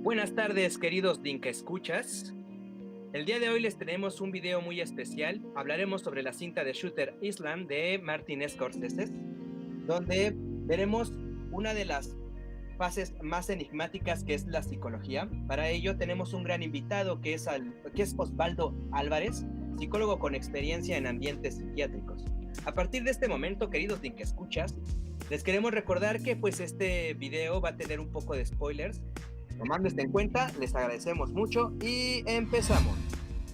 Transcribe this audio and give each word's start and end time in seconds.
Buenas 0.00 0.32
tardes, 0.32 0.78
queridos 0.78 1.24
Dinka 1.24 1.48
Escuchas. 1.48 2.32
El 3.12 3.24
día 3.24 3.40
de 3.40 3.48
hoy 3.48 3.60
les 3.60 3.76
tenemos 3.76 4.20
un 4.20 4.30
video 4.30 4.60
muy 4.60 4.80
especial. 4.80 5.42
Hablaremos 5.56 6.02
sobre 6.02 6.22
la 6.22 6.32
cinta 6.32 6.62
de 6.62 6.72
Shooter 6.72 7.16
Islam 7.20 7.66
de 7.66 7.98
Martin 7.98 8.48
Scorsese, 8.48 9.08
donde 9.88 10.32
veremos 10.36 11.12
una 11.50 11.74
de 11.74 11.84
las 11.84 12.16
fases 12.78 13.12
más 13.22 13.50
enigmáticas 13.50 14.22
que 14.22 14.34
es 14.34 14.46
la 14.46 14.62
psicología. 14.62 15.28
Para 15.48 15.68
ello 15.68 15.96
tenemos 15.98 16.32
un 16.32 16.44
gran 16.44 16.62
invitado 16.62 17.20
que 17.20 17.34
es, 17.34 17.48
que 17.92 18.02
es 18.02 18.14
Osvaldo 18.16 18.72
Álvarez, 18.92 19.44
psicólogo 19.78 20.20
con 20.20 20.36
experiencia 20.36 20.96
en 20.96 21.08
ambientes 21.08 21.56
psiquiátricos. 21.56 22.24
A 22.64 22.72
partir 22.72 23.02
de 23.02 23.10
este 23.10 23.26
momento, 23.26 23.68
queridos 23.68 24.00
Dinka 24.00 24.22
Escuchas, 24.22 24.76
les 25.28 25.42
queremos 25.42 25.72
recordar 25.72 26.22
que 26.22 26.36
pues 26.36 26.60
este 26.60 27.14
video 27.14 27.60
va 27.60 27.70
a 27.70 27.76
tener 27.76 28.00
un 28.00 28.10
poco 28.10 28.34
de 28.34 28.46
spoilers, 28.46 29.02
Tomando 29.58 29.88
esto 29.88 30.00
en 30.00 30.12
cuenta, 30.12 30.52
les 30.60 30.74
agradecemos 30.74 31.30
mucho 31.32 31.72
y 31.82 32.22
empezamos. 32.26 32.96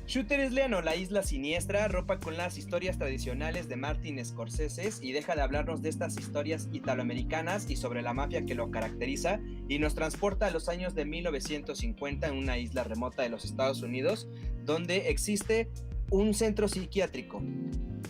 Shooter 0.07 0.39
es 0.41 0.53
o 0.53 0.83
la 0.83 0.97
isla 0.97 1.23
siniestra, 1.23 1.89
ropa 1.89 2.21
con 2.21 2.37
las 2.37 2.59
historias 2.59 2.99
tradicionales 2.99 3.69
de 3.69 3.77
Martin 3.77 4.23
Scorsese 4.23 4.91
y 5.01 5.13
deja 5.13 5.35
de 5.35 5.41
hablarnos 5.41 5.81
de 5.81 5.89
estas 5.89 6.19
historias 6.19 6.69
italoamericanas 6.73 7.71
y 7.71 7.77
sobre 7.77 8.03
la 8.03 8.13
mafia 8.13 8.45
que 8.45 8.55
lo 8.55 8.71
caracteriza 8.71 9.41
y 9.67 9.79
nos 9.79 9.95
transporta 9.95 10.47
a 10.47 10.51
los 10.51 10.69
años 10.69 10.95
de 10.95 11.07
1950 11.07 12.29
en 12.29 12.37
una 12.37 12.59
isla 12.59 12.85
remota 12.85 13.23
de 13.23 13.31
los 13.31 13.47
Estados 13.47 13.81
Unidos 13.81 14.29
donde 14.67 15.09
existe 15.09 15.71
un 16.11 16.35
centro 16.35 16.69
psiquiátrico. 16.69 17.43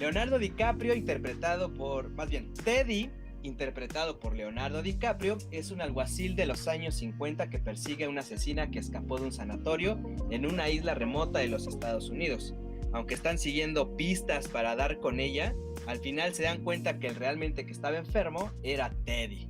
Leonardo 0.00 0.40
DiCaprio, 0.40 0.94
interpretado 0.94 1.72
por, 1.72 2.10
más 2.10 2.28
bien, 2.28 2.52
Teddy, 2.54 3.08
interpretado 3.44 4.18
por 4.18 4.34
Leonardo 4.34 4.82
DiCaprio, 4.82 5.38
es 5.50 5.70
un 5.70 5.80
alguacil 5.80 6.34
de 6.34 6.46
los 6.46 6.66
años 6.66 6.96
50 6.96 7.50
que 7.50 7.58
persigue 7.58 8.04
a 8.04 8.08
una 8.08 8.22
asesina 8.22 8.70
que 8.70 8.78
escapó 8.78 9.18
de 9.18 9.26
un 9.26 9.32
sanatorio 9.32 9.98
en 10.30 10.46
una 10.46 10.68
isla 10.70 10.94
remota 10.94 11.38
de 11.38 11.48
los 11.48 11.66
Estados 11.66 12.10
Unidos. 12.10 12.54
Aunque 12.92 13.14
están 13.14 13.38
siguiendo 13.38 13.96
pistas 13.96 14.48
para 14.48 14.76
dar 14.76 14.98
con 14.98 15.20
ella, 15.20 15.54
al 15.86 15.98
final 15.98 16.34
se 16.34 16.44
dan 16.44 16.62
cuenta 16.62 16.98
que 16.98 17.08
el 17.08 17.16
realmente 17.16 17.66
que 17.66 17.72
estaba 17.72 17.98
enfermo 17.98 18.50
era 18.62 18.90
Teddy. 19.04 19.48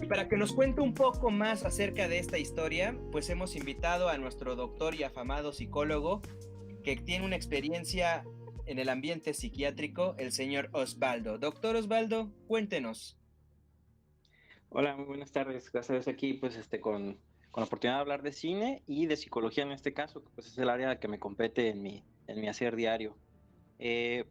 Y 0.00 0.06
para 0.06 0.28
que 0.28 0.36
nos 0.36 0.52
cuente 0.52 0.80
un 0.80 0.94
poco 0.94 1.30
más 1.30 1.64
acerca 1.64 2.08
de 2.08 2.18
esta 2.18 2.38
historia, 2.38 2.96
pues 3.12 3.28
hemos 3.30 3.56
invitado 3.56 4.08
a 4.08 4.18
nuestro 4.18 4.54
doctor 4.54 4.94
y 4.94 5.02
afamado 5.02 5.52
psicólogo 5.52 6.22
que 6.84 6.96
tiene 6.96 7.24
una 7.24 7.36
experiencia 7.36 8.24
en 8.66 8.78
el 8.78 8.88
ambiente 8.88 9.32
psiquiátrico, 9.32 10.14
el 10.18 10.32
señor 10.32 10.68
Osvaldo. 10.72 11.38
Doctor 11.38 11.76
Osvaldo, 11.76 12.30
cuéntenos. 12.46 13.16
Hola, 14.70 14.96
muy 14.96 15.06
buenas 15.06 15.32
tardes. 15.32 15.70
Gracias 15.70 16.08
aquí, 16.08 16.34
pues, 16.34 16.56
este, 16.56 16.80
con, 16.80 17.18
con, 17.50 17.62
la 17.62 17.66
oportunidad 17.66 17.98
de 17.98 18.00
hablar 18.00 18.22
de 18.22 18.32
cine 18.32 18.82
y 18.86 19.06
de 19.06 19.16
psicología 19.16 19.62
en 19.62 19.70
este 19.70 19.94
caso, 19.94 20.22
que 20.22 20.28
pues 20.34 20.48
es 20.48 20.58
el 20.58 20.68
área 20.68 20.98
que 20.98 21.08
me 21.08 21.18
compete 21.18 21.70
en 21.70 21.82
mi, 21.82 22.04
en 22.26 22.40
mi 22.40 22.48
hacer 22.48 22.74
diario. 22.74 23.16
Eh, 23.78 24.24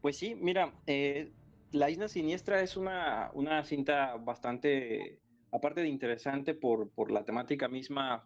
pues 0.00 0.16
sí, 0.16 0.34
mira, 0.34 0.72
eh, 0.86 1.30
La 1.72 1.90
Isla 1.90 2.08
Siniestra 2.08 2.62
es 2.62 2.76
una, 2.76 3.30
una 3.34 3.62
cinta 3.64 4.16
bastante, 4.16 5.20
aparte 5.52 5.82
de 5.82 5.88
interesante 5.88 6.54
por, 6.54 6.90
por 6.90 7.12
la 7.12 7.24
temática 7.24 7.68
misma 7.68 8.24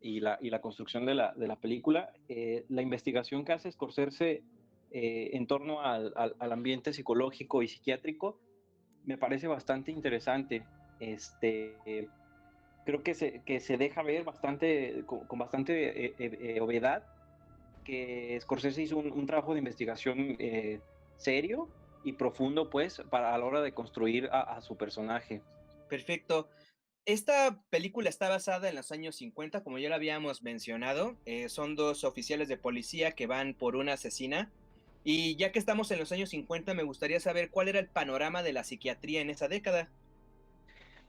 y 0.00 0.20
la, 0.20 0.38
y 0.40 0.50
la 0.50 0.60
construcción 0.60 1.04
de 1.04 1.16
la, 1.16 1.34
de 1.34 1.48
la 1.48 1.56
película, 1.56 2.12
eh, 2.28 2.64
la 2.68 2.80
investigación 2.80 3.44
que 3.44 3.52
hace 3.52 3.72
Scorsese 3.72 4.44
en 4.90 5.46
torno 5.46 5.82
al, 5.82 6.14
al, 6.16 6.34
al 6.38 6.52
ambiente 6.52 6.94
psicológico 6.94 7.62
y 7.62 7.68
psiquiátrico 7.68 8.40
me 9.04 9.18
parece 9.18 9.46
bastante 9.46 9.90
interesante 9.90 10.64
este, 11.00 11.76
creo 12.88 13.02
que 13.02 13.12
se, 13.12 13.42
se 13.60 13.76
deja 13.76 14.02
ver 14.02 14.24
bastante, 14.24 15.04
con, 15.04 15.38
bastante 15.38 16.06
eh, 16.06 16.14
eh, 16.18 16.38
eh, 16.40 16.60
obviedad 16.62 17.04
que 17.84 18.38
Scorsese 18.40 18.80
hizo 18.80 18.96
un, 18.96 19.26
trabajo 19.26 19.52
de 19.52 19.58
investigación 19.58 20.38
serio 21.18 21.68
y 22.02 22.14
profundo, 22.14 22.70
pues, 22.70 23.02
para 23.10 23.34
a 23.34 23.38
la 23.38 23.44
hora 23.44 23.60
de 23.60 23.72
construir 23.72 24.30
a, 24.32 24.58
su 24.62 24.78
personaje. 24.78 25.42
Perfecto. 25.90 26.48
Esta 27.04 27.62
película 27.68 28.08
está 28.08 28.30
basada 28.30 28.70
en 28.70 28.74
los 28.74 28.90
años 28.90 29.16
50, 29.16 29.62
como 29.62 29.78
ya 29.78 29.90
lo 29.90 29.94
habíamos 29.94 30.42
mencionado. 30.42 31.16
son 31.48 31.76
dos 31.76 32.04
oficiales 32.04 32.48
de 32.48 32.56
policía 32.56 33.12
que 33.12 33.26
van 33.26 33.52
por 33.52 33.76
una 33.76 33.94
asesina. 33.94 34.50
Y 35.04 35.36
ya 35.36 35.52
que 35.52 35.58
estamos 35.58 35.90
en 35.90 35.98
los 35.98 36.12
años 36.12 36.30
50, 36.30 36.72
me 36.72 36.82
gustaría 36.82 37.20
saber 37.20 37.50
cuál 37.50 37.68
era 37.68 37.80
el 37.80 37.88
panorama 37.88 38.42
de 38.42 38.54
la 38.54 38.64
psiquiatría 38.64 39.20
en 39.20 39.28
esa 39.28 39.48
década. 39.48 39.90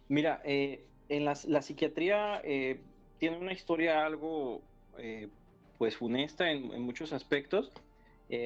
Mira, 0.09 0.41
eh, 0.43 0.83
en 1.07 1.23
la, 1.23 1.35
psiquiatría 1.35 2.41
eh, 2.43 2.79
tiene 3.19 3.37
una 3.37 3.53
historia 3.53 4.05
algo 4.05 4.61
eh, 4.97 5.29
pues 5.77 5.95
funesta 5.95 6.51
en, 6.51 6.81
muchos 6.81 7.13
aspectos. 7.13 7.71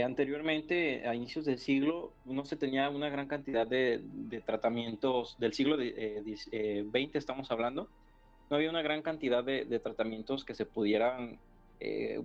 anteriormente, 0.03 1.07
a 1.07 1.15
inicios 1.15 1.45
del 1.45 1.57
siglo, 1.57 2.11
no 2.25 2.45
se 2.45 2.57
tenía 2.57 2.89
una 2.89 3.09
gran 3.09 3.27
cantidad 3.27 3.65
de, 3.65 4.01
tratamientos, 4.45 5.35
del 5.39 5.53
siglo 5.53 5.75
XX 5.77 7.15
estamos 7.15 7.49
hablando, 7.51 7.89
no 8.49 8.57
había 8.57 8.69
una 8.69 8.81
gran 8.81 9.01
cantidad 9.01 9.43
de, 9.43 9.79
tratamientos 9.79 10.45
que 10.45 10.55
se 10.55 10.65
pudieran, 10.65 11.39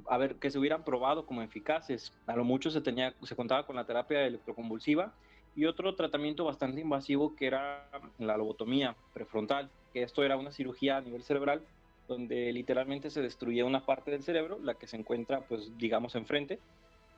a 0.08 0.18
ver, 0.18 0.36
que 0.36 0.50
se 0.50 0.58
hubieran 0.58 0.84
probado 0.84 1.26
como 1.26 1.42
eficaces. 1.42 2.12
A 2.26 2.36
lo 2.36 2.44
mucho 2.44 2.70
se, 2.70 2.80
tenía, 2.80 3.14
se 3.22 3.34
contaba 3.34 3.66
con 3.66 3.76
la 3.76 3.84
terapia 3.84 4.26
electroconvulsiva, 4.26 5.14
y 5.54 5.64
otro 5.64 5.94
tratamiento 5.94 6.44
bastante 6.44 6.80
invasivo 6.80 7.34
que 7.34 7.46
era 7.46 7.88
la 8.18 8.36
lobotomía 8.36 8.96
prefrontal, 9.12 9.70
que 9.92 10.02
esto 10.02 10.22
era 10.22 10.36
una 10.36 10.52
cirugía 10.52 10.98
a 10.98 11.00
nivel 11.00 11.22
cerebral 11.22 11.62
donde 12.06 12.52
literalmente 12.52 13.10
se 13.10 13.20
destruía 13.20 13.66
una 13.66 13.84
parte 13.84 14.10
del 14.10 14.22
cerebro, 14.22 14.58
la 14.62 14.74
que 14.74 14.86
se 14.86 14.96
encuentra 14.96 15.42
pues 15.42 15.76
digamos 15.76 16.14
enfrente, 16.14 16.58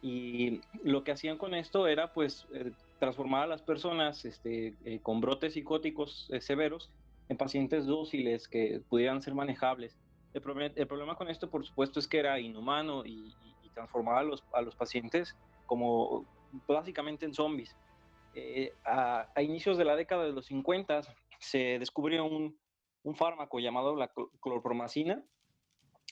y 0.03 0.61
lo 0.83 1.05
que 1.05 1.13
hacían 1.13 1.37
con 1.39 1.55
esto 1.55 1.87
era 1.87 2.13
pues 2.13 2.47
eh, 2.55 2.73
transformar 2.99 3.45
a 3.45 3.47
las 3.47 3.63
personas 3.63 4.25
este, 4.25 4.75
eh, 4.85 5.01
con 5.03 5.21
brotes 5.21 5.55
psicóticos 5.55 6.29
eh, 6.31 6.41
severos 6.41 6.91
en 7.29 7.37
pacientes 7.37 7.87
dóciles 7.87 8.49
que 8.49 8.81
pudieran 8.89 9.23
ser 9.23 9.35
manejables. 9.35 9.97
El, 10.33 10.43
problema 10.43 11.17
con 11.17 11.29
esto 11.29 11.51
por 11.51 11.65
supuesto 11.65 12.01
es 12.01 12.09
que 12.09 12.19
era 12.19 12.41
inhumano 12.41 13.05
y, 13.05 13.35
y 13.63 13.69
transformaba 13.71 14.21
a 14.21 14.25
los, 14.25 14.43
a 14.53 14.63
los 14.63 14.75
pacientes 14.75 15.37
como 15.67 16.25
básicamente 16.67 17.27
en 17.27 17.35
zombies. 17.35 17.77
Eh, 18.35 18.73
a, 18.85 19.29
inicios 19.43 19.77
de 19.77 19.85
la 19.85 19.97
década 19.97 20.25
de 20.25 20.33
los 20.33 20.47
50 20.47 21.03
se 21.39 21.79
descubrió 21.79 22.25
un, 22.25 22.59
fármaco 23.15 23.59
llamado 23.59 23.97
la 23.97 24.13
clorpromacina, 24.41 25.25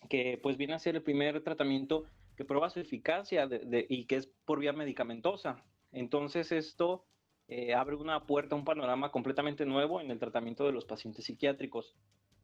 que 0.09 0.39
pues 0.43 0.57
viene 0.57 0.75
a 0.75 0.79
ser 0.79 0.97
el 0.97 1.03
primer 1.03 1.43
tratamiento 1.45 2.05
que 2.37 2.45
prueba 2.45 2.71
su 2.71 2.81
eficacia 2.81 3.49
y 3.89 4.07
que 4.07 4.17
es 4.17 4.27
por 4.45 4.59
vía 4.59 4.73
medicamentosa. 4.73 5.65
Entonces 5.93 6.51
esto 6.51 7.05
eh, 7.47 7.75
abre 7.75 7.97
una 7.97 8.27
puerta, 8.27 8.55
un 8.55 8.65
panorama 8.65 9.11
completamente 9.11 9.67
nuevo 9.67 10.01
en 10.01 10.11
el 10.11 10.19
tratamiento 10.19 10.65
de 10.65 10.73
los 10.73 10.87
pacientes 10.87 11.25
psiquiátricos. 11.25 11.95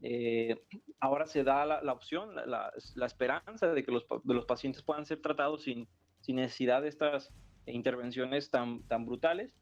Eh, 0.03 0.63
ahora 1.01 1.27
se 1.27 1.43
da 1.43 1.65
la, 1.65 1.93
opción, 1.93 2.35
la, 2.35 2.71
esperanza 3.07 3.69
de 3.73 3.85
que 3.85 3.93
los, 3.93 4.05
de 4.23 4.35
los 4.35 4.45
pacientes 4.45 4.83
puedan 4.83 5.07
ser 5.07 5.23
tratados 5.23 5.63
sin, 5.63 5.89
sin 6.21 6.37
necesidad 6.37 6.83
de 6.83 6.89
estas 6.89 7.33
intervenciones 7.67 8.51
tan, 8.51 8.83
tan 8.89 9.07
brutales 9.07 9.55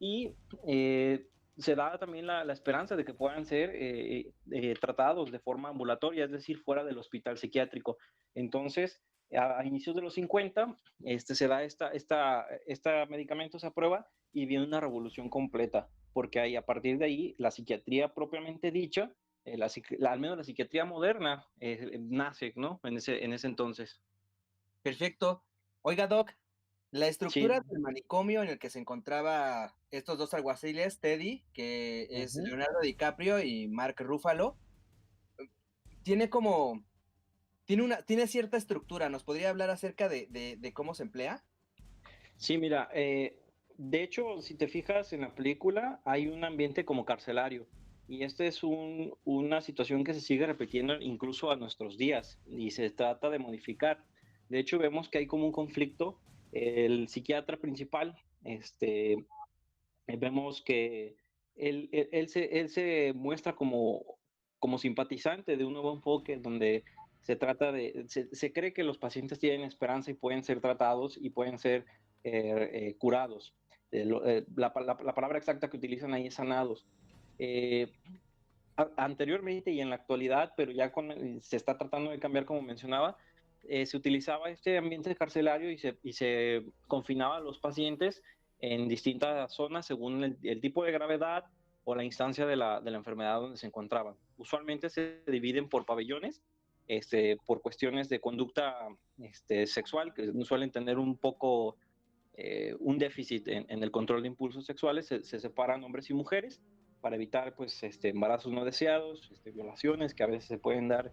y 0.00 0.34
eh, 0.66 1.28
se 1.58 1.74
da 1.76 1.98
también 1.98 2.26
la, 2.26 2.52
esperanza 2.52 2.96
de 2.96 3.04
que 3.04 3.14
puedan 3.14 3.44
ser 3.44 3.70
eh, 3.74 4.32
eh, 4.50 4.74
tratados 4.80 5.30
de 5.30 5.38
forma 5.38 5.68
ambulatoria, 5.68 6.24
es 6.24 6.30
decir, 6.32 6.58
fuera 6.58 6.82
del 6.82 6.98
hospital 6.98 7.36
psiquiátrico. 7.36 7.98
Entonces, 8.34 9.02
a, 9.36 9.62
inicios 9.64 9.94
de 9.94 10.02
los 10.02 10.14
50, 10.14 10.74
este, 11.04 11.34
se 11.34 11.46
da 11.46 11.62
esta, 11.62 11.88
esta, 11.90 12.46
esta 12.66 13.04
medicamento, 13.06 13.58
se 13.58 13.66
aprueba 13.66 14.08
y 14.32 14.46
viene 14.46 14.64
una 14.64 14.80
revolución 14.80 15.28
completa, 15.28 15.88
porque 16.14 16.40
ahí, 16.40 16.56
a 16.56 16.64
partir 16.64 16.96
de 16.96 17.04
ahí, 17.04 17.34
la 17.36 17.50
psiquiatría 17.50 18.14
propiamente 18.14 18.70
dicha, 18.70 19.12
la, 19.44 19.68
al 20.08 20.20
menos 20.20 20.38
la 20.38 20.44
psiquiatría 20.44 20.86
moderna, 20.86 21.46
nace, 21.98 22.54
¿no? 22.56 22.80
En 22.84 22.96
ese, 22.96 23.22
en 23.22 23.34
ese 23.34 23.48
entonces. 23.48 24.00
Perfecto. 24.82 25.44
Oiga, 25.82 26.06
Doc, 26.06 26.30
la 26.92 27.06
estructura 27.06 27.60
del 27.60 27.80
manicomio 27.80 28.42
en 28.42 28.48
el 28.48 28.58
que 28.58 28.70
se 28.70 28.80
encontraba 28.80 29.74
estos 29.90 30.18
dos 30.18 30.34
alguaciles, 30.34 30.98
Teddy, 30.98 31.44
que 31.52 32.08
es 32.10 32.34
Leonardo 32.34 32.80
DiCaprio 32.82 33.40
y 33.42 33.68
Mark 33.68 33.96
Ruffalo, 34.00 34.56
tiene 36.02 36.28
como. 36.30 36.84
Tiene, 37.64 37.84
una, 37.84 38.02
tiene 38.02 38.26
cierta 38.26 38.56
estructura. 38.56 39.08
¿Nos 39.08 39.22
podría 39.22 39.50
hablar 39.50 39.70
acerca 39.70 40.08
de, 40.08 40.72
cómo 40.74 40.94
se 40.94 41.04
emplea? 41.04 41.44
Sí, 42.36 42.58
mira, 42.58 42.88
eh, 42.92 43.38
de 43.76 44.02
hecho, 44.02 44.40
si 44.40 44.56
te 44.56 44.66
fijas 44.66 45.12
en 45.12 45.20
la 45.20 45.34
película, 45.34 46.00
hay 46.04 46.26
un 46.26 46.42
ambiente 46.42 46.84
como 46.84 47.04
carcelario. 47.04 47.68
Y 48.08 48.24
esta 48.24 48.44
es 48.44 48.62
una 48.64 49.60
situación 49.60 50.02
que 50.02 50.14
se 50.14 50.20
sigue 50.20 50.44
repitiendo 50.44 51.00
incluso 51.00 51.52
a 51.52 51.56
nuestros 51.56 51.96
días 51.96 52.40
y 52.48 52.72
se 52.72 52.90
trata 52.90 53.30
de 53.30 53.38
modificar. 53.38 54.04
De 54.48 54.58
hecho, 54.58 54.78
vemos 54.78 55.08
que 55.08 55.18
hay 55.18 55.28
como 55.28 55.46
un 55.46 55.52
conflicto 55.52 56.18
el 56.52 57.08
psiquiatra 57.08 57.56
principal, 57.56 58.16
este, 58.44 59.24
vemos 60.06 60.62
que 60.62 61.16
él, 61.56 61.88
él, 61.92 62.28
se, 62.28 62.60
él 62.60 62.68
se, 62.68 63.12
muestra 63.14 63.54
como, 63.54 64.18
como 64.58 64.78
simpatizante 64.78 65.56
de 65.56 65.64
un 65.64 65.74
nuevo 65.74 65.92
enfoque 65.92 66.36
donde 66.36 66.84
se 67.20 67.36
trata 67.36 67.70
de, 67.70 68.06
se, 68.08 68.52
cree 68.52 68.72
que 68.72 68.82
los 68.82 68.98
pacientes 68.98 69.38
tienen 69.38 69.62
esperanza 69.62 70.10
y 70.10 70.14
pueden 70.14 70.42
ser 70.42 70.60
tratados 70.60 71.18
y 71.20 71.30
pueden 71.30 71.58
ser 71.58 71.84
eh, 72.24 72.70
eh, 72.72 72.94
curados. 72.98 73.54
Eh, 73.92 74.44
la, 74.56 74.72
palabra 74.72 75.38
exacta 75.38 75.68
que 75.68 75.76
utilizan 75.76 76.14
ahí 76.14 76.28
es 76.28 76.34
sanados. 76.34 76.86
anteriormente 78.96 79.70
y 79.70 79.80
en 79.80 79.90
la 79.90 79.96
actualidad, 79.96 80.54
pero 80.56 80.72
ya 80.72 80.90
se 81.42 81.56
está 81.56 81.76
tratando 81.76 82.10
de 82.10 82.18
cambiar, 82.18 82.46
como 82.46 82.62
mencionaba, 82.62 83.18
se 83.62 83.96
utilizaba 83.96 84.50
este 84.50 84.78
ambiente 84.78 85.14
carcelario 85.14 85.70
y 85.70 85.78
se, 85.78 85.98
y 86.02 86.12
se, 86.12 86.64
confinaba 86.86 87.36
a 87.36 87.40
los 87.40 87.58
pacientes 87.58 88.22
en 88.58 88.88
distintas 88.88 89.52
zonas 89.54 89.86
según 89.86 90.38
el, 90.42 90.60
tipo 90.60 90.84
de 90.84 90.92
gravedad 90.92 91.44
o 91.84 91.94
la 91.94 92.04
instancia 92.04 92.46
de 92.46 92.56
la, 92.56 92.80
de 92.80 92.90
la 92.90 92.98
enfermedad 92.98 93.40
donde 93.40 93.56
se 93.58 93.66
encontraban. 93.66 94.14
Usualmente 94.36 94.90
se 94.90 95.22
dividen 95.26 95.68
por 95.68 95.86
pabellones 95.86 96.42
este, 96.90 97.36
por 97.46 97.62
cuestiones 97.62 98.08
de 98.08 98.18
conducta 98.18 98.76
este, 99.18 99.68
sexual, 99.68 100.12
que 100.12 100.32
suelen 100.42 100.72
tener 100.72 100.98
un 100.98 101.16
poco 101.16 101.76
eh, 102.34 102.74
un 102.80 102.98
déficit 102.98 103.46
en, 103.46 103.64
el 103.68 103.92
control 103.92 104.22
de 104.22 104.28
impulsos 104.28 104.66
sexuales, 104.66 105.06
se, 105.06 105.22
separan 105.22 105.84
hombres 105.84 106.10
y 106.10 106.14
mujeres 106.14 106.60
para 107.00 107.14
evitar 107.14 107.54
pues, 107.54 107.80
este, 107.84 108.08
embarazos 108.08 108.52
no 108.52 108.64
deseados, 108.64 109.30
este, 109.30 109.52
violaciones 109.52 110.14
que 110.14 110.24
a 110.24 110.26
veces 110.26 110.46
se 110.46 110.58
pueden 110.58 110.88
dar 110.88 111.12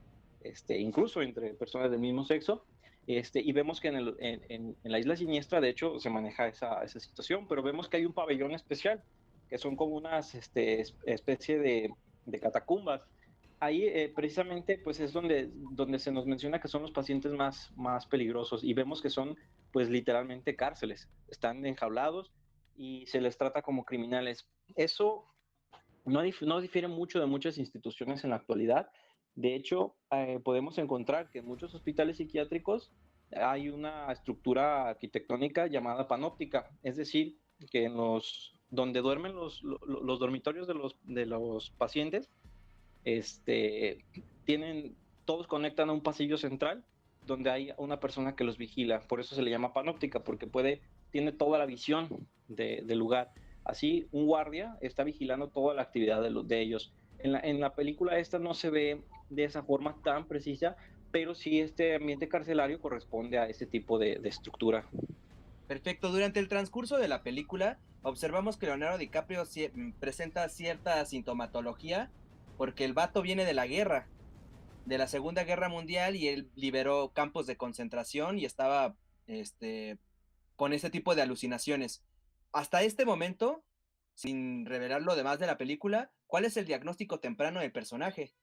este, 0.49 0.77
incluso 0.77 1.21
entre 1.21 1.53
personas 1.53 1.91
del 1.91 1.99
mismo 1.99 2.23
sexo. 2.23 2.65
Este, 3.05 3.39
y 3.39 3.53
vemos 3.53 3.79
que 3.79 3.87
en, 3.87 4.15
en, 4.19 4.75
la 4.83 4.99
isla 4.99 5.15
siniestra, 5.15 5.61
de 5.61 5.69
hecho, 5.69 5.97
se 5.97 6.09
maneja 6.09 6.47
esa, 6.47 6.83
esa, 6.83 6.99
situación, 6.99 7.47
pero 7.47 7.63
vemos 7.63 7.87
que 7.87 7.97
hay 7.97 8.05
un 8.05 8.11
pabellón 8.11 8.51
especial, 8.51 9.01
que 9.49 9.57
son 9.57 9.77
como 9.77 9.95
unas 9.95 10.35
este, 10.35 10.83
especie 11.05 11.57
de, 11.57 11.89
de 12.25 12.39
catacumbas 12.39 13.01
ahí 13.59 13.83
eh, 13.85 14.11
precisamente 14.15 14.77
pues 14.77 14.99
es 14.99 15.13
donde, 15.13 15.49
donde 15.71 15.99
se 15.99 16.11
nos 16.11 16.25
menciona 16.25 16.61
que 16.61 16.67
son 16.67 16.83
los 16.83 16.91
pacientes 16.91 17.31
más, 17.33 17.71
más 17.75 18.05
peligrosos 18.05 18.63
y 18.63 18.73
vemos 18.73 19.01
que 19.01 19.09
son 19.09 19.37
pues 19.71 19.89
literalmente 19.89 20.55
cárceles, 20.55 21.09
están 21.29 21.65
enjaulados 21.65 22.31
y 22.75 23.05
se 23.07 23.21
les 23.21 23.37
trata 23.37 23.61
como 23.61 23.85
criminales. 23.85 24.47
Eso 24.75 25.25
no, 26.05 26.21
no 26.41 26.61
difiere 26.61 26.87
mucho 26.87 27.19
de 27.19 27.25
muchas 27.25 27.57
instituciones 27.57 28.23
en 28.23 28.29
la 28.29 28.37
actualidad. 28.37 28.89
De 29.37 29.53
hecho, 29.53 29.93
eh, 30.09 30.39
podemos 30.43 30.79
encontrar 30.79 31.29
que 31.29 31.39
en 31.39 31.45
muchos 31.45 31.73
hospitales 31.75 32.17
psiquiátricos 32.17 32.91
hay 33.31 33.69
una 33.69 34.11
estructura 34.11 34.89
arquitectónica 34.89 35.67
llamada 35.67 36.07
panóptica, 36.07 36.71
es 36.81 36.97
decir, 36.97 37.37
que 37.69 37.85
en 37.85 37.95
los 37.95 38.55
donde 38.71 38.99
duermen 39.01 39.35
los, 39.35 39.61
los, 39.61 40.19
dormitorios 40.19 40.67
de 40.67 40.73
los, 40.73 40.95
de 41.03 41.25
los 41.27 41.69
pacientes 41.69 42.29
este, 43.05 44.03
tienen, 44.43 44.95
todos 45.23 45.45
conectan 45.45 45.89
a 45.89 45.93
un 45.93 46.01
pasillo 46.01 46.37
central 46.37 46.83
donde 47.25 47.51
hay 47.51 47.71
una 47.77 47.99
persona 47.99 48.35
que 48.35 48.43
los 48.43 48.57
vigila. 48.57 49.01
Por 49.01 49.19
eso 49.19 49.35
se 49.35 49.43
le 49.43 49.51
llama 49.51 49.71
panóptica, 49.71 50.23
porque 50.23 50.47
puede, 50.47 50.81
tiene 51.11 51.31
toda 51.31 51.59
la 51.59 51.67
visión 51.67 52.27
del 52.47 52.97
lugar. 52.97 53.31
Así, 53.63 54.07
un 54.11 54.25
guardia 54.25 54.77
está 54.81 55.03
vigilando 55.03 55.49
toda 55.49 55.75
la 55.75 55.83
actividad 55.83 56.23
de, 56.23 56.33
de 56.43 56.61
ellos. 56.61 56.91
En 57.19 57.31
la, 57.31 57.39
en 57.39 57.59
la, 57.59 57.73
película 57.75 58.19
esta 58.19 58.39
no 58.39 58.53
se 58.53 58.69
ve 58.69 59.01
de 59.29 59.43
esa 59.43 59.63
forma 59.63 59.95
tan 60.03 60.27
precisa, 60.27 60.75
pero 61.11 61.35
sí 61.35 61.59
este 61.59 61.95
ambiente 61.95 62.27
carcelario 62.27 62.79
corresponde 62.79 63.39
a 63.39 63.47
ese 63.47 63.65
tipo 63.65 63.97
de, 63.97 64.17
de 64.17 64.29
estructura. 64.29 64.85
Perfecto. 65.67 66.11
Durante 66.11 66.39
el 66.39 66.47
transcurso 66.47 66.97
de 66.97 67.07
la 67.07 67.23
película, 67.23 67.79
observamos 68.01 68.57
que 68.57 68.67
Leonardo 68.67 68.97
DiCaprio 68.97 69.43
presenta 69.99 70.47
cierta 70.49 71.03
sintomatología 71.05 72.09
porque 72.57 72.85
el 72.85 72.93
vato 72.93 73.21
viene 73.21 73.45
de 73.45 73.53
la 73.53 73.67
guerra, 73.67 74.07
de 74.85 74.97
la 74.97 75.07
Segunda 75.07 75.43
Guerra 75.43 75.69
Mundial 75.69 76.15
y 76.15 76.29
él 76.29 76.49
liberó 76.55 77.11
campos 77.13 77.45
de 77.45 77.57
concentración 77.57 78.39
y 78.39 78.45
estaba 78.45 78.95
este, 79.27 79.97
con 80.55 80.73
ese 80.73 80.89
tipo 80.89 81.15
de 81.15 81.21
alucinaciones. 81.21 82.03
Hasta 82.53 82.81
este 82.81 83.05
momento, 83.05 83.63
sin 84.17 84.65
revelar 84.65 85.03
lo 85.03 85.15
demás 85.15 85.37
de 85.39 85.45
la 85.45 85.57
película, 85.57 86.11
¿cuál 86.25 86.45
es 86.45 86.57
el 86.57 86.65
diagnóstico 86.65 87.19
temprano 87.19 87.59
del 87.59 87.71
personaje? 87.71 88.33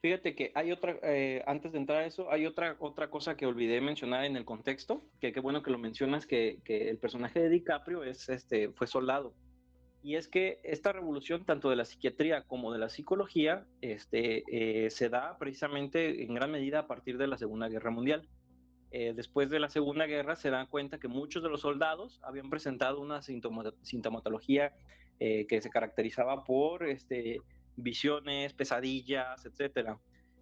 Fíjate 0.00 0.34
que 0.34 0.52
hay 0.54 0.70
otra, 0.70 0.96
eh, 1.02 1.42
antes 1.46 1.72
de 1.72 1.78
entrar 1.78 2.02
a 2.02 2.06
eso, 2.06 2.30
hay 2.30 2.46
otra, 2.46 2.76
otra 2.78 3.10
cosa 3.10 3.36
que 3.36 3.46
olvidé 3.46 3.80
mencionar 3.80 4.24
en 4.24 4.36
el 4.36 4.44
contexto, 4.44 5.02
que 5.20 5.32
qué 5.32 5.40
bueno 5.40 5.62
que 5.62 5.70
lo 5.70 5.78
mencionas, 5.78 6.24
que, 6.24 6.60
que, 6.64 6.88
el 6.88 6.98
personaje 6.98 7.40
de 7.40 7.48
DiCaprio 7.48 8.04
es, 8.04 8.28
este, 8.28 8.70
fue 8.70 8.86
soldado 8.86 9.34
y 10.06 10.14
es 10.14 10.28
que 10.28 10.60
esta 10.62 10.92
revolución, 10.92 11.44
tanto 11.44 11.68
de 11.68 11.74
la 11.74 11.84
psiquiatría 11.84 12.42
como 12.42 12.72
de 12.72 12.78
la 12.78 12.88
psicología, 12.88 13.66
este, 13.80 14.44
eh, 14.46 14.88
se 14.88 15.08
da 15.08 15.36
precisamente 15.36 16.22
en 16.22 16.32
gran 16.32 16.52
medida 16.52 16.78
a 16.78 16.86
partir 16.86 17.18
de 17.18 17.26
la 17.26 17.36
Segunda 17.36 17.68
Guerra 17.68 17.90
Mundial. 17.90 18.28
Eh, 18.90 19.12
después 19.14 19.50
de 19.50 19.60
la 19.60 19.68
Segunda 19.68 20.06
Guerra 20.06 20.36
se 20.36 20.50
dan 20.50 20.66
cuenta 20.66 20.98
que 20.98 21.08
muchos 21.08 21.42
de 21.42 21.48
los 21.48 21.60
soldados 21.60 22.20
habían 22.22 22.50
presentado 22.50 23.00
una 23.00 23.20
sintomatología 23.22 24.72
eh, 25.18 25.46
que 25.46 25.60
se 25.60 25.70
caracterizaba 25.70 26.44
por 26.44 26.86
este, 26.86 27.40
visiones, 27.76 28.52
pesadillas, 28.52 29.44
etc. 29.44 29.96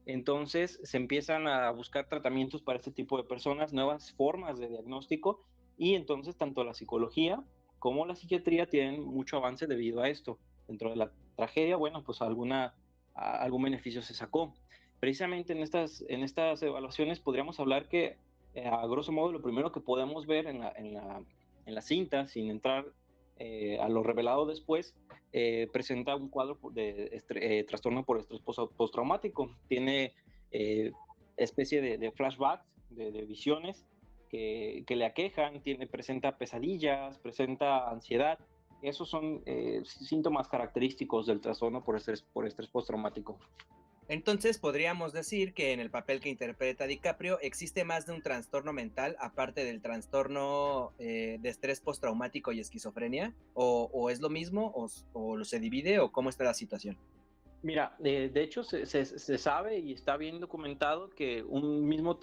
Entonces 0.06 0.80
se 0.82 0.96
empiezan 0.96 1.46
a 1.46 1.70
buscar 1.70 2.08
tratamientos 2.08 2.62
para 2.62 2.78
este 2.78 2.90
tipo 2.90 3.16
de 3.16 3.24
personas, 3.24 3.72
nuevas 3.72 4.12
formas 4.12 4.58
de 4.58 4.68
diagnóstico 4.68 5.42
y 5.76 5.94
entonces 5.94 6.36
tanto 6.36 6.64
la 6.64 6.74
psicología 6.74 7.42
como 7.78 8.06
la 8.06 8.14
psiquiatría 8.14 8.66
tienen 8.66 9.02
mucho 9.04 9.36
avance 9.36 9.66
debido 9.66 10.00
a 10.02 10.08
esto. 10.08 10.38
Dentro 10.66 10.90
de 10.90 10.96
la 10.96 11.12
tragedia, 11.36 11.76
bueno, 11.76 12.02
pues 12.02 12.22
alguna, 12.22 12.74
algún 13.14 13.64
beneficio 13.64 14.00
se 14.00 14.14
sacó. 14.14 14.54
Precisamente 15.00 15.52
en 15.52 15.58
estas, 15.58 16.02
en 16.08 16.22
estas 16.22 16.62
evaluaciones 16.62 17.20
podríamos 17.20 17.60
hablar 17.60 17.88
que, 17.88 18.16
eh, 18.54 18.66
a 18.66 18.86
grosso 18.86 19.12
modo, 19.12 19.32
lo 19.32 19.42
primero 19.42 19.72
que 19.72 19.80
podemos 19.80 20.26
ver 20.26 20.46
en 20.46 20.60
la, 20.60 20.72
en 20.76 20.94
la, 20.94 21.22
en 21.66 21.74
la 21.74 21.82
cinta, 21.82 22.26
sin 22.26 22.50
entrar 22.50 22.86
eh, 23.38 23.78
a 23.80 23.88
lo 23.88 24.02
revelado 24.02 24.46
después, 24.46 24.94
eh, 25.32 25.68
presenta 25.72 26.14
un 26.16 26.28
cuadro 26.28 26.58
de 26.70 27.64
trastorno 27.68 28.04
por 28.04 28.20
estrés 28.20 28.40
postraumático. 28.76 29.50
Tiene 29.68 30.14
especie 31.36 31.80
de, 31.80 31.98
de 31.98 32.12
flashbacks, 32.12 32.64
de, 32.90 33.10
de 33.10 33.22
visiones, 33.22 33.84
que, 34.86 34.96
le 34.96 35.04
aquejan, 35.04 35.62
tiene, 35.62 35.86
presenta 35.86 36.36
pesadillas, 36.36 37.18
presenta 37.18 37.88
ansiedad. 37.90 38.38
Esos 38.82 39.08
son 39.08 39.42
eh, 39.46 39.82
síntomas 39.84 40.48
característicos 40.48 41.26
del 41.26 41.40
trastorno 41.40 41.84
por 41.84 41.96
estrés, 41.96 42.22
por 42.22 42.46
estrés 42.46 42.68
postraumático. 42.68 43.38
Entonces 44.08 44.58
podríamos 44.58 45.12
decir 45.12 45.54
que 45.54 45.72
en 45.72 45.80
el 45.80 45.90
papel 45.90 46.20
que 46.20 46.28
interpreta 46.28 46.86
DiCaprio 46.86 47.38
existe 47.40 47.84
más 47.84 48.06
de 48.06 48.12
un 48.12 48.22
trastorno 48.22 48.72
mental 48.72 49.16
aparte 49.18 49.64
del 49.64 49.80
trastorno 49.80 50.92
eh, 50.98 51.38
de 51.40 51.48
estrés 51.48 51.80
postraumático 51.80 52.52
y 52.52 52.60
esquizofrenia, 52.60 53.34
o, 53.54 54.10
es 54.10 54.20
lo 54.20 54.28
mismo, 54.28 54.72
o, 55.14 55.44
se 55.44 55.60
divide, 55.60 56.00
o 56.00 56.12
cómo 56.12 56.28
está 56.28 56.44
la 56.44 56.54
situación. 56.54 56.98
Mira, 57.62 57.96
de 57.98 58.30
hecho 58.42 58.62
se, 58.62 58.84
sabe 59.38 59.78
y 59.78 59.94
está 59.94 60.18
bien 60.18 60.38
documentado 60.38 61.08
que 61.08 61.42
un 61.42 61.88
mismo 61.88 62.18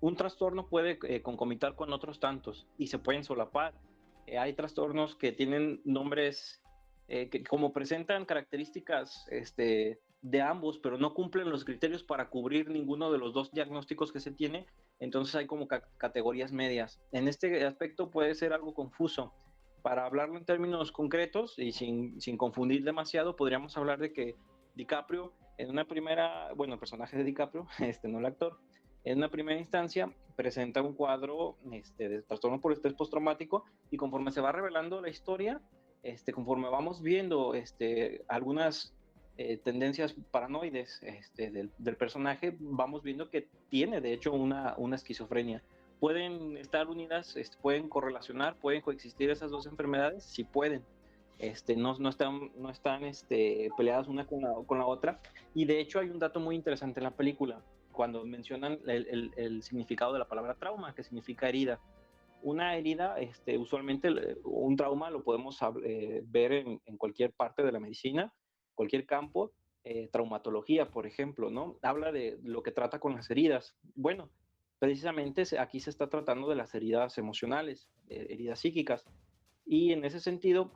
un, 0.00 0.16
trastorno 0.16 0.68
puede 0.68 0.98
eh, 1.02 1.20
concomitar 1.20 1.74
con 1.74 1.92
otros 1.92 2.18
tantos 2.18 2.66
y 2.78 2.86
se 2.86 2.98
pueden 2.98 3.22
solapar. 3.22 3.74
Eh, 4.26 4.38
hay 4.38 4.54
trastornos 4.54 5.14
que 5.14 5.32
tienen 5.32 5.82
nombres 5.84 6.62
eh, 7.08 7.28
que 7.28 7.44
como 7.44 7.72
presentan 7.72 8.24
características 8.24 9.26
este, 9.30 10.00
de 10.22 10.42
ambos, 10.42 10.78
pero 10.78 10.98
no 10.98 11.14
cumplen 11.14 11.50
los 11.50 11.64
criterios 11.64 12.02
para 12.02 12.28
cubrir 12.28 12.68
ninguno 12.70 13.12
de 13.12 13.18
los 13.18 13.32
dos 13.32 13.52
diagnósticos 13.52 14.12
que 14.12 14.20
se 14.20 14.32
tiene, 14.32 14.66
entonces 14.98 15.34
hay 15.34 15.46
como 15.46 15.68
categorías 15.68 16.52
medias. 16.52 17.00
En 17.12 17.28
este 17.28 17.64
aspecto 17.64 18.10
puede 18.10 18.34
ser 18.34 18.52
algo 18.52 18.74
confuso. 18.74 19.32
Para 19.82 20.04
hablarlo 20.04 20.36
en 20.36 20.44
términos 20.44 20.90
concretos 20.90 21.58
y 21.58 21.70
sin, 21.70 22.20
sin 22.20 22.36
confundir 22.36 22.82
demasiado, 22.82 23.36
podríamos 23.36 23.76
hablar 23.76 24.00
de 24.00 24.12
que 24.12 24.34
DiCaprio, 24.74 25.32
en 25.58 25.70
una 25.70 25.86
primera, 25.86 26.52
bueno, 26.54 26.74
el 26.74 26.80
personaje 26.80 27.16
de 27.16 27.24
DiCaprio, 27.24 27.66
este 27.78 28.08
no 28.08 28.18
el 28.18 28.26
actor, 28.26 28.58
en 29.04 29.18
una 29.18 29.30
primera 29.30 29.58
instancia 29.58 30.12
presenta 30.34 30.82
un 30.82 30.94
cuadro 30.94 31.56
este, 31.70 32.08
de 32.08 32.22
trastorno 32.22 32.60
por 32.60 32.72
estrés 32.72 32.94
postraumático 32.94 33.64
y 33.90 33.96
conforme 33.96 34.32
se 34.32 34.40
va 34.40 34.50
revelando 34.50 35.00
la 35.00 35.08
historia, 35.08 35.60
este, 36.02 36.32
conforme 36.32 36.68
vamos 36.68 37.00
viendo 37.02 37.54
este, 37.54 38.24
algunas 38.26 38.95
eh, 39.38 39.58
tendencias 39.58 40.14
paranoides 40.30 41.02
este, 41.02 41.50
del, 41.50 41.96
personaje, 41.96 42.56
vamos 42.58 43.02
viendo 43.02 43.30
que 43.30 43.48
tiene 43.68 44.00
de 44.00 44.12
hecho 44.12 44.32
una, 44.32 44.74
una 44.78 44.96
esquizofrenia. 44.96 45.62
¿Pueden 46.00 46.56
estar 46.56 46.88
unidas, 46.88 47.36
este, 47.36 47.56
pueden 47.60 47.88
correlacionar, 47.88 48.56
pueden 48.56 48.82
coexistir 48.82 49.30
esas 49.30 49.50
dos 49.50 49.66
enfermedades? 49.66 50.24
Sí 50.24 50.44
pueden 50.44 50.82
este, 51.38 51.76
no, 51.76 51.98
no 51.98 52.08
están, 52.08 52.50
no 52.56 52.70
están 52.70 53.02
peleadas 53.76 54.08
una 54.08 54.26
con 54.26 54.42
la, 54.42 54.86
otra. 54.86 55.20
Y 55.54 55.64
de 55.64 55.80
hecho 55.80 56.00
hay 56.00 56.08
un 56.08 56.18
dato 56.18 56.40
muy 56.40 56.54
interesante 56.54 57.00
en 57.00 57.04
la 57.04 57.10
película, 57.10 57.60
cuando 57.92 58.24
mencionan 58.24 58.78
el, 58.86 59.62
significado 59.62 60.12
de 60.12 60.18
la 60.18 60.28
palabra 60.28 60.54
trauma, 60.54 60.94
que 60.94 61.02
significa 61.02 61.48
herida. 61.48 61.80
Una 62.42 62.76
herida, 62.76 63.18
este, 63.18 63.58
usualmente 63.58 64.08
un 64.44 64.76
trauma 64.76 65.10
lo 65.10 65.22
podemos 65.24 65.58
eh, 65.84 66.22
ver 66.26 66.52
en, 66.52 66.80
cualquier 66.96 67.32
parte 67.32 67.62
de 67.62 67.72
la 67.72 67.80
medicina, 67.80 68.32
cualquier 68.76 69.06
campo. 69.06 69.52
eh, 69.88 70.08
traumatología, 70.10 70.90
por 70.90 71.06
ejemplo, 71.06 71.48
¿no? 71.48 71.76
Habla 71.80 72.10
de 72.10 72.38
lo 72.42 72.62
que 72.64 72.72
trata 72.72 72.98
con 72.98 73.14
las 73.14 73.30
heridas. 73.30 73.76
Bueno, 73.94 74.30
precisamente 74.80 75.44
aquí 75.60 75.78
se 75.78 75.90
está 75.90 76.08
tratando 76.08 76.48
de 76.48 76.56
las 76.56 76.74
heridas 76.74 77.18
emocionales, 77.18 77.88
heridas 78.08 78.58
psíquicas. 78.58 79.04
Y 79.64 79.92
en 79.92 80.04
ese 80.04 80.18
sentido, 80.18 80.72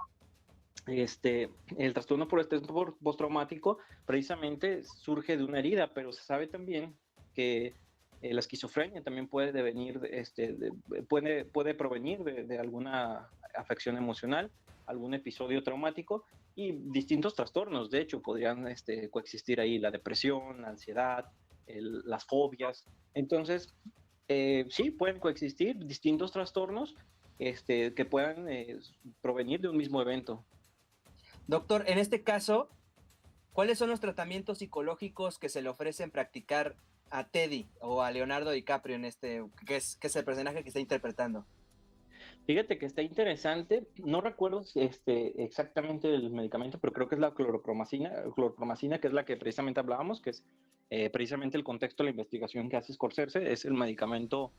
este, 0.86 1.50
el 1.76 1.92
trastorno 1.92 2.26
por 2.28 2.40
estrés 2.40 2.62
postraumático 3.02 3.78
precisamente 4.06 4.82
surge 4.84 5.36
de 5.36 5.44
una 5.44 5.58
herida, 5.58 5.92
pero 5.94 6.12
se 6.12 6.22
sabe 6.22 6.46
también 6.46 6.96
que 7.34 7.74
eh, 8.22 8.34
la 8.34 8.40
esquizofrenia 8.40 9.02
también 9.02 9.28
puede 9.28 9.52
devenir, 9.52 10.00
este, 10.10 10.56
puede, 11.08 11.44
puede 11.44 11.74
provenir 11.74 12.22
de, 12.24 12.58
alguna 12.58 13.28
afección 13.54 13.96
emocional, 13.96 14.50
algún 14.86 15.14
episodio 15.14 15.62
traumático 15.62 16.24
y 16.60 16.72
distintos 16.72 17.34
trastornos. 17.34 17.90
De 17.90 18.00
hecho, 18.00 18.20
podrían 18.20 18.68
este, 18.68 19.08
coexistir 19.08 19.60
ahí 19.60 19.78
la 19.78 19.90
depresión, 19.90 20.60
la 20.62 20.68
ansiedad, 20.68 21.24
las 21.66 22.24
fobias. 22.24 22.84
Entonces, 23.14 23.74
eh, 24.28 24.66
sí, 24.68 24.90
pueden 24.90 25.18
coexistir 25.18 25.78
distintos 25.86 26.32
trastornos 26.32 26.94
este, 27.38 27.94
que 27.94 28.04
puedan 28.04 28.48
eh, 28.48 28.78
provenir 29.22 29.60
de 29.60 29.68
un 29.68 29.76
mismo 29.76 30.02
evento. 30.02 30.44
Doctor, 31.46 31.84
en 31.86 31.98
este 31.98 32.22
caso, 32.22 32.68
¿cuáles 33.52 33.78
son 33.78 33.88
los 33.90 34.00
tratamientos 34.00 34.58
psicológicos 34.58 35.38
que 35.38 35.48
se 35.48 35.62
le 35.62 35.68
ofrecen 35.68 36.10
practicar 36.10 36.76
a 37.10 37.28
Teddy 37.28 37.66
o 37.80 38.02
a 38.02 38.10
Leonardo 38.10 38.50
DiCaprio 38.50 38.96
en 38.96 39.04
este, 39.04 39.44
que 39.66 39.76
es, 39.76 39.96
que 39.96 40.08
es 40.08 40.16
el 40.16 40.24
personaje 40.24 40.62
que 40.62 40.68
está 40.68 40.80
interpretando? 40.80 41.46
Fíjate 42.46 42.78
que 42.78 42.86
está 42.86 43.02
interesante. 43.02 43.86
No 43.96 44.20
recuerdo 44.20 44.62
este, 44.74 45.42
exactamente 45.42 46.12
el 46.12 46.30
medicamento, 46.30 46.78
pero 46.80 46.92
creo 46.92 47.08
que 47.08 47.14
es 47.14 47.20
la 47.20 47.32
cloropromacina, 47.32 48.10
cloropromacina 48.34 48.98
que 48.98 49.08
es 49.08 49.12
la 49.12 49.24
que 49.24 49.36
precisamente 49.36 49.80
hablábamos, 49.80 50.20
que 50.20 50.30
es 50.30 50.44
eh, 50.90 51.10
precisamente 51.10 51.56
el 51.56 51.64
contexto 51.64 52.02
de 52.02 52.08
la 52.08 52.10
investigación 52.10 52.68
que 52.68 52.76
hace 52.76 52.92
Scorsese. 52.92 53.52
Es 53.52 53.64
el 53.64 53.74
medicamento 53.74 54.52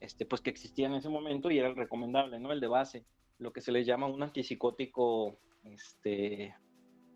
este, 0.00 0.26
pues, 0.26 0.40
que 0.40 0.50
existía 0.50 0.86
en 0.86 0.94
ese 0.94 1.08
momento 1.08 1.50
y 1.50 1.58
era 1.58 1.68
el 1.68 1.76
recomendable, 1.76 2.38
¿no? 2.38 2.52
El 2.52 2.60
de 2.60 2.68
base, 2.68 3.04
lo 3.38 3.52
que 3.52 3.60
se 3.60 3.72
le 3.72 3.84
llama 3.84 4.06
un 4.06 4.22
antipsicótico 4.22 5.38
este, 5.64 6.54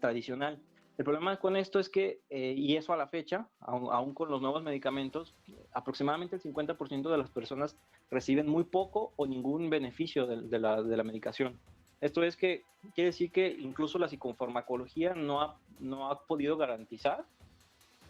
tradicional. 0.00 0.62
El 0.98 1.04
problema 1.04 1.38
con 1.38 1.56
esto 1.56 1.78
es 1.78 1.88
que, 1.88 2.20
eh, 2.28 2.54
y 2.56 2.76
eso 2.76 2.92
a 2.92 2.96
la 2.96 3.06
fecha, 3.06 3.48
aún, 3.60 4.12
con 4.12 4.30
los 4.30 4.42
nuevos 4.42 4.62
medicamentos, 4.62 5.34
aproximadamente 5.72 6.36
el 6.36 6.42
50% 6.42 7.10
de 7.10 7.18
las 7.18 7.30
personas 7.30 7.76
reciben 8.10 8.46
muy 8.46 8.64
poco 8.64 9.12
o 9.16 9.26
ningún 9.26 9.70
beneficio 9.70 10.26
de, 10.26 10.58
la, 10.58 10.82
de, 10.82 10.96
la, 10.96 11.02
medicación. 11.02 11.58
Esto 12.00 12.22
es 12.22 12.36
que 12.36 12.64
quiere 12.94 13.08
decir 13.08 13.32
que 13.32 13.48
incluso 13.48 13.98
la 13.98 14.08
psicofarmacología 14.08 15.14
no 15.14 15.40
ha, 15.40 15.56
no 15.80 16.10
ha 16.10 16.26
podido 16.26 16.58
garantizar 16.58 17.24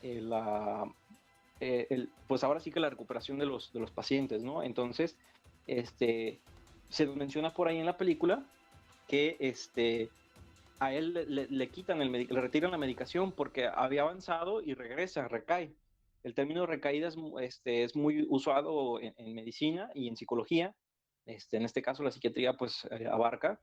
eh, 0.02 0.20
la, 0.20 0.84
eh, 1.60 1.86
el, 1.90 2.10
pues 2.26 2.42
ahora 2.42 2.58
sí 2.58 2.72
que 2.72 2.80
la 2.80 2.90
recuperación 2.90 3.38
de 3.38 3.46
los, 3.46 3.72
de 3.72 3.78
los 3.78 3.92
pacientes, 3.92 4.42
¿no? 4.42 4.64
Entonces, 4.64 5.16
este, 5.68 6.40
se 6.88 7.06
menciona 7.06 7.54
por 7.54 7.68
ahí 7.68 7.78
en 7.78 7.86
la 7.86 7.96
película 7.96 8.44
que 9.06 9.36
este, 9.38 10.10
a 10.82 10.92
él 10.92 11.12
le, 11.28 11.68
quitan 11.70 12.02
el 12.02 12.10
le 12.10 12.40
retiran 12.40 12.72
la 12.72 12.78
medicación 12.78 13.30
porque 13.30 13.68
había 13.68 14.02
avanzado 14.02 14.60
y 14.60 14.74
regresa, 14.74 15.28
recae. 15.28 15.72
El 16.24 16.34
término 16.34 16.66
recaída 16.66 17.06
es, 17.06 17.16
este, 17.40 17.84
es 17.84 17.94
muy 17.94 18.26
usado 18.28 18.98
en, 19.00 19.34
medicina 19.34 19.90
y 19.94 20.08
en 20.08 20.16
psicología. 20.16 20.74
Este, 21.24 21.56
en 21.56 21.64
este 21.64 21.82
caso 21.82 22.02
la 22.02 22.10
psiquiatría 22.10 22.54
pues 22.54 22.84
eh, 22.90 23.06
abarca 23.06 23.60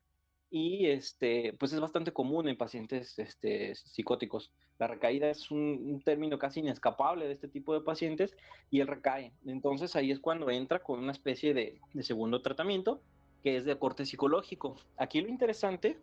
y 0.49 0.85
este, 0.85 1.51
pues 1.59 1.73
es 1.73 1.81
bastante 1.81 2.13
común 2.13 2.47
en 2.47 2.57
pacientes 2.57 3.19
este, 3.19 3.75
psicóticos. 3.75 4.53
La 4.77 4.87
recaída 4.87 5.29
es 5.29 5.51
un, 5.51 6.01
término 6.05 6.39
casi 6.39 6.61
inescapable 6.61 7.27
de 7.27 7.33
este 7.33 7.49
tipo 7.49 7.73
de 7.73 7.81
pacientes 7.81 8.33
y 8.71 8.79
él 8.79 8.87
recae. 8.87 9.33
Entonces 9.45 9.93
ahí 9.97 10.11
es 10.11 10.21
cuando 10.21 10.49
entra 10.49 10.79
con 10.79 10.99
una 10.99 11.11
especie 11.11 11.53
de, 11.53 11.81
de 11.93 12.03
segundo 12.03 12.41
tratamiento 12.41 13.01
que 13.43 13.57
es 13.57 13.65
de 13.65 13.77
corte 13.77 14.05
psicológico. 14.05 14.77
Aquí 14.95 15.19
lo 15.19 15.27
interesante 15.27 15.97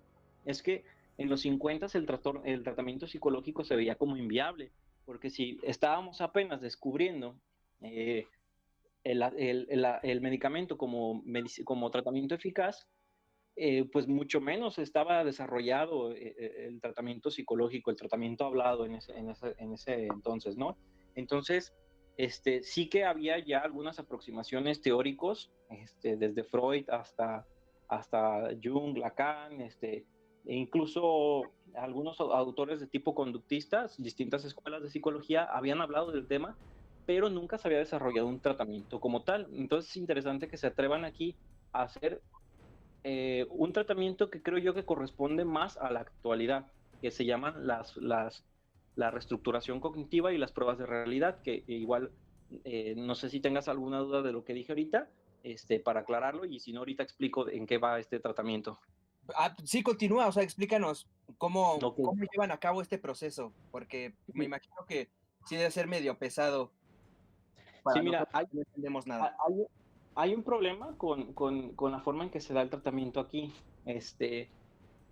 es 0.46 0.62
que 0.62 0.85
en 1.18 1.28
los 1.28 1.40
50 1.42 1.87
el, 1.94 2.06
el 2.44 2.62
tratamiento 2.62 3.06
psicológico 3.06 3.64
se 3.64 3.76
veía 3.76 3.96
como 3.96 4.16
inviable, 4.16 4.73
porque 5.04 5.30
si 5.30 5.58
estábamos 5.62 6.20
apenas 6.20 6.61
descubriendo 6.61 7.37
eh, 7.80 8.26
el, 9.04 9.23
el, 10.02 10.20
medicamento 10.20 10.76
como, 10.76 11.23
como 11.64 11.90
tratamiento 11.90 12.35
eficaz, 12.35 12.88
eh, 13.54 13.85
pues 13.90 14.06
mucho 14.08 14.40
menos 14.40 14.78
estaba 14.78 15.25
desarrollado 15.25 16.12
eh, 16.12 16.66
el 16.66 16.80
tratamiento 16.80 17.30
psicológico, 17.30 17.90
el 17.90 17.96
tratamiento 17.96 18.44
hablado 18.44 18.85
en 18.85 18.96
ese, 18.96 19.16
en 19.16 19.30
ese, 19.30 19.54
en 19.58 19.73
ese 19.73 20.06
entonces, 20.06 20.56
¿no? 20.56 20.76
Entonces, 21.14 21.73
este, 22.16 22.62
sí 22.62 22.88
que 22.88 23.04
había 23.04 23.38
ya 23.38 23.61
algunas 23.61 23.99
aproximaciones 23.99 24.82
teóricos, 24.82 25.50
este, 25.70 26.16
desde 26.16 26.44
Freud 26.44 26.88
hasta, 26.90 27.46
hasta 27.88 28.50
Jung, 28.62 28.99
Lacan, 28.99 29.61
este, 29.61 30.04
incluso 30.47 31.43
algunos 31.75 32.21
autores 32.21 32.81
de 32.81 32.87
tipo 32.87 33.15
conductistas, 33.15 34.00
distintas 34.03 34.45
escuelas 34.45 34.83
de 34.83 34.91
psicología, 34.91 35.45
habían 35.45 35.81
hablado 35.81 36.12
del 36.12 36.26
tema, 36.26 36.57
pero 37.05 37.31
nunca 37.31 37.59
se 37.59 37.69
había 37.69 37.79
desarrollado 37.79 38.26
un 38.26 38.41
tratamiento 38.41 39.00
como 39.00 39.23
tal. 39.23 39.49
Entonces 39.53 39.91
es 39.91 39.97
interesante 39.97 40.49
que 40.49 40.57
se 40.57 40.67
atrevan 40.67 41.05
aquí 41.05 41.37
a 41.73 41.83
hacer 41.83 42.23
eh, 43.05 43.47
un 43.50 43.73
tratamiento 43.73 44.31
que 44.31 44.43
creo 44.43 44.59
yo 44.59 44.75
que 44.75 44.85
corresponde 44.85 45.45
más 45.45 45.76
a 45.76 45.91
la 45.91 46.00
actualidad, 46.00 46.67
que 47.00 47.11
se 47.11 47.25
llaman 47.25 47.67
las, 47.67 47.97
las, 47.97 48.45
la 48.97 49.11
reestructuración 49.11 49.81
cognitiva 49.81 50.33
y 50.33 50.38
las 50.38 50.53
pruebas 50.53 50.79
de 50.79 50.87
realidad, 50.87 51.41
que 51.43 51.62
igual 51.69 52.11
eh, 52.65 52.95
no 52.97 53.15
sé 53.15 53.29
si 53.29 53.41
tengas 53.41 53.69
alguna 53.69 53.99
duda 53.99 54.23
de 54.23 54.33
lo 54.33 54.45
que 54.45 54.55
dije 54.55 54.73
ahorita, 54.73 55.09
este, 55.43 55.79
para 55.79 56.00
aclararlo, 56.00 56.45
y 56.45 56.59
si 56.59 56.73
no, 56.73 56.81
ahorita 56.81 57.03
explico 57.03 57.49
en 57.49 57.67
qué 57.67 57.79
va 57.79 58.00
este 58.00 58.19
tratamiento. 58.19 58.81
Ah, 59.35 59.54
sí, 59.64 59.83
continúa, 59.83 60.26
o 60.28 60.33
sea, 60.33 60.42
explícanos 60.42 61.09
cómo, 61.38 61.78
cómo 61.80 62.14
llevan 62.33 62.50
a 62.50 62.59
cabo 62.59 62.83
este 62.83 62.99
proceso, 62.99 63.52
porque 63.71 64.14
me 64.33 64.45
imagino 64.45 64.76
que 64.87 65.09
sí 65.47 65.56
debe 65.56 65.71
ser 65.71 65.87
medio 65.87 66.18
pesado. 66.18 66.73
sí, 67.92 68.00
mira, 68.00 68.28
hay, 68.33 68.47
no 68.52 68.61
entendemos 68.61 69.06
nada. 69.06 69.37
Hay, 70.14 70.35
un 70.35 70.42
problema 70.42 70.97
con, 70.97 71.35
con, 71.35 71.75
con, 71.75 71.92
la 71.92 72.00
forma 72.00 72.25
en 72.25 72.30
que 72.30 72.40
se 72.40 72.54
da 72.54 72.62
el 72.62 72.71
tratamiento 72.71 73.21
aquí. 73.21 73.52
Este, 73.85 74.49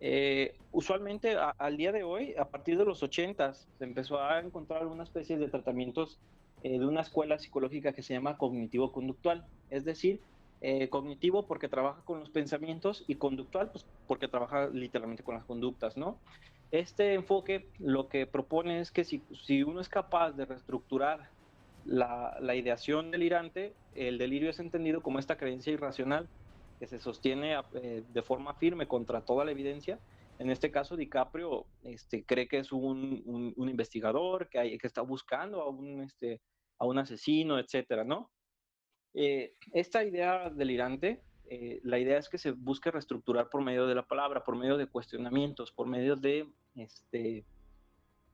eh, 0.00 0.56
usualmente 0.72 1.36
al 1.36 1.76
día 1.76 1.92
de 1.92 2.02
hoy, 2.02 2.34
a 2.38 2.48
partir 2.48 2.78
de 2.78 2.84
los 2.84 3.02
80 3.02 3.54
se 3.54 3.84
empezó 3.84 4.20
a 4.20 4.40
encontrar 4.40 4.86
una 4.86 5.04
especie 5.04 5.36
de 5.36 5.48
tratamientos 5.48 6.20
eh, 6.62 6.78
de 6.78 6.86
una 6.86 7.02
escuela 7.02 7.38
psicológica 7.38 7.92
que 7.92 8.02
se 8.02 8.14
llama 8.14 8.38
cognitivo-conductual, 8.38 9.46
es 9.70 9.84
decir, 9.84 10.20
eh, 10.66 10.88
cognitivo 10.88 11.46
porque 11.46 11.68
trabaja 11.68 12.00
con 12.06 12.20
los 12.20 12.30
pensamientos 12.30 13.04
y 13.06 13.16
conductual 13.16 13.70
pues 13.70 13.84
porque 14.06 14.28
trabaja 14.28 14.68
literalmente 14.68 15.22
con 15.22 15.34
las 15.34 15.44
conductas, 15.44 15.98
¿no? 15.98 16.16
Este 16.70 17.12
enfoque 17.12 17.68
lo 17.78 18.08
que 18.08 18.26
propone 18.26 18.80
es 18.80 18.90
que 18.90 19.04
si, 19.04 19.20
si 19.44 19.62
uno 19.62 19.82
es 19.82 19.90
capaz 19.90 20.32
de 20.32 20.46
reestructurar 20.46 21.28
la, 21.84 22.38
la, 22.40 22.54
ideación 22.54 23.10
delirante, 23.10 23.74
el 23.94 24.16
delirio 24.16 24.48
es 24.48 24.58
entendido 24.58 25.02
como 25.02 25.18
esta 25.18 25.36
creencia 25.36 25.70
irracional 25.70 26.30
que 26.78 26.86
se 26.86 26.98
sostiene 26.98 27.60
eh, 27.74 28.02
de 28.10 28.22
forma 28.22 28.54
firme 28.54 28.88
contra 28.88 29.20
toda 29.20 29.44
la 29.44 29.50
evidencia. 29.50 29.98
En 30.38 30.48
este 30.48 30.70
caso, 30.70 30.96
DiCaprio 30.96 31.66
este, 31.82 32.24
cree 32.24 32.48
que 32.48 32.56
es 32.60 32.72
un, 32.72 33.52
un, 33.54 33.68
investigador 33.68 34.48
que, 34.48 34.58
hay, 34.58 34.78
que 34.78 34.86
está 34.86 35.02
buscando 35.02 35.60
a 35.60 35.68
un, 35.68 36.00
este, 36.00 36.40
a 36.78 36.86
un 36.86 36.96
asesino, 36.96 37.58
etcétera, 37.58 38.02
¿no? 38.02 38.30
Eh, 39.14 39.54
esta 39.72 40.04
idea 40.04 40.50
delirante, 40.50 41.22
eh, 41.48 41.80
la 41.84 41.98
idea 41.98 42.18
es 42.18 42.28
que 42.28 42.38
se 42.38 42.50
busque 42.50 42.90
reestructurar 42.90 43.48
por 43.48 43.62
medio 43.62 43.86
de 43.86 43.94
la 43.94 44.02
palabra, 44.02 44.42
por 44.44 44.56
medio 44.56 44.76
de 44.76 44.88
cuestionamientos, 44.88 45.70
por 45.70 45.86
medio 45.86 46.16
de, 46.16 46.48
este, 46.74 47.44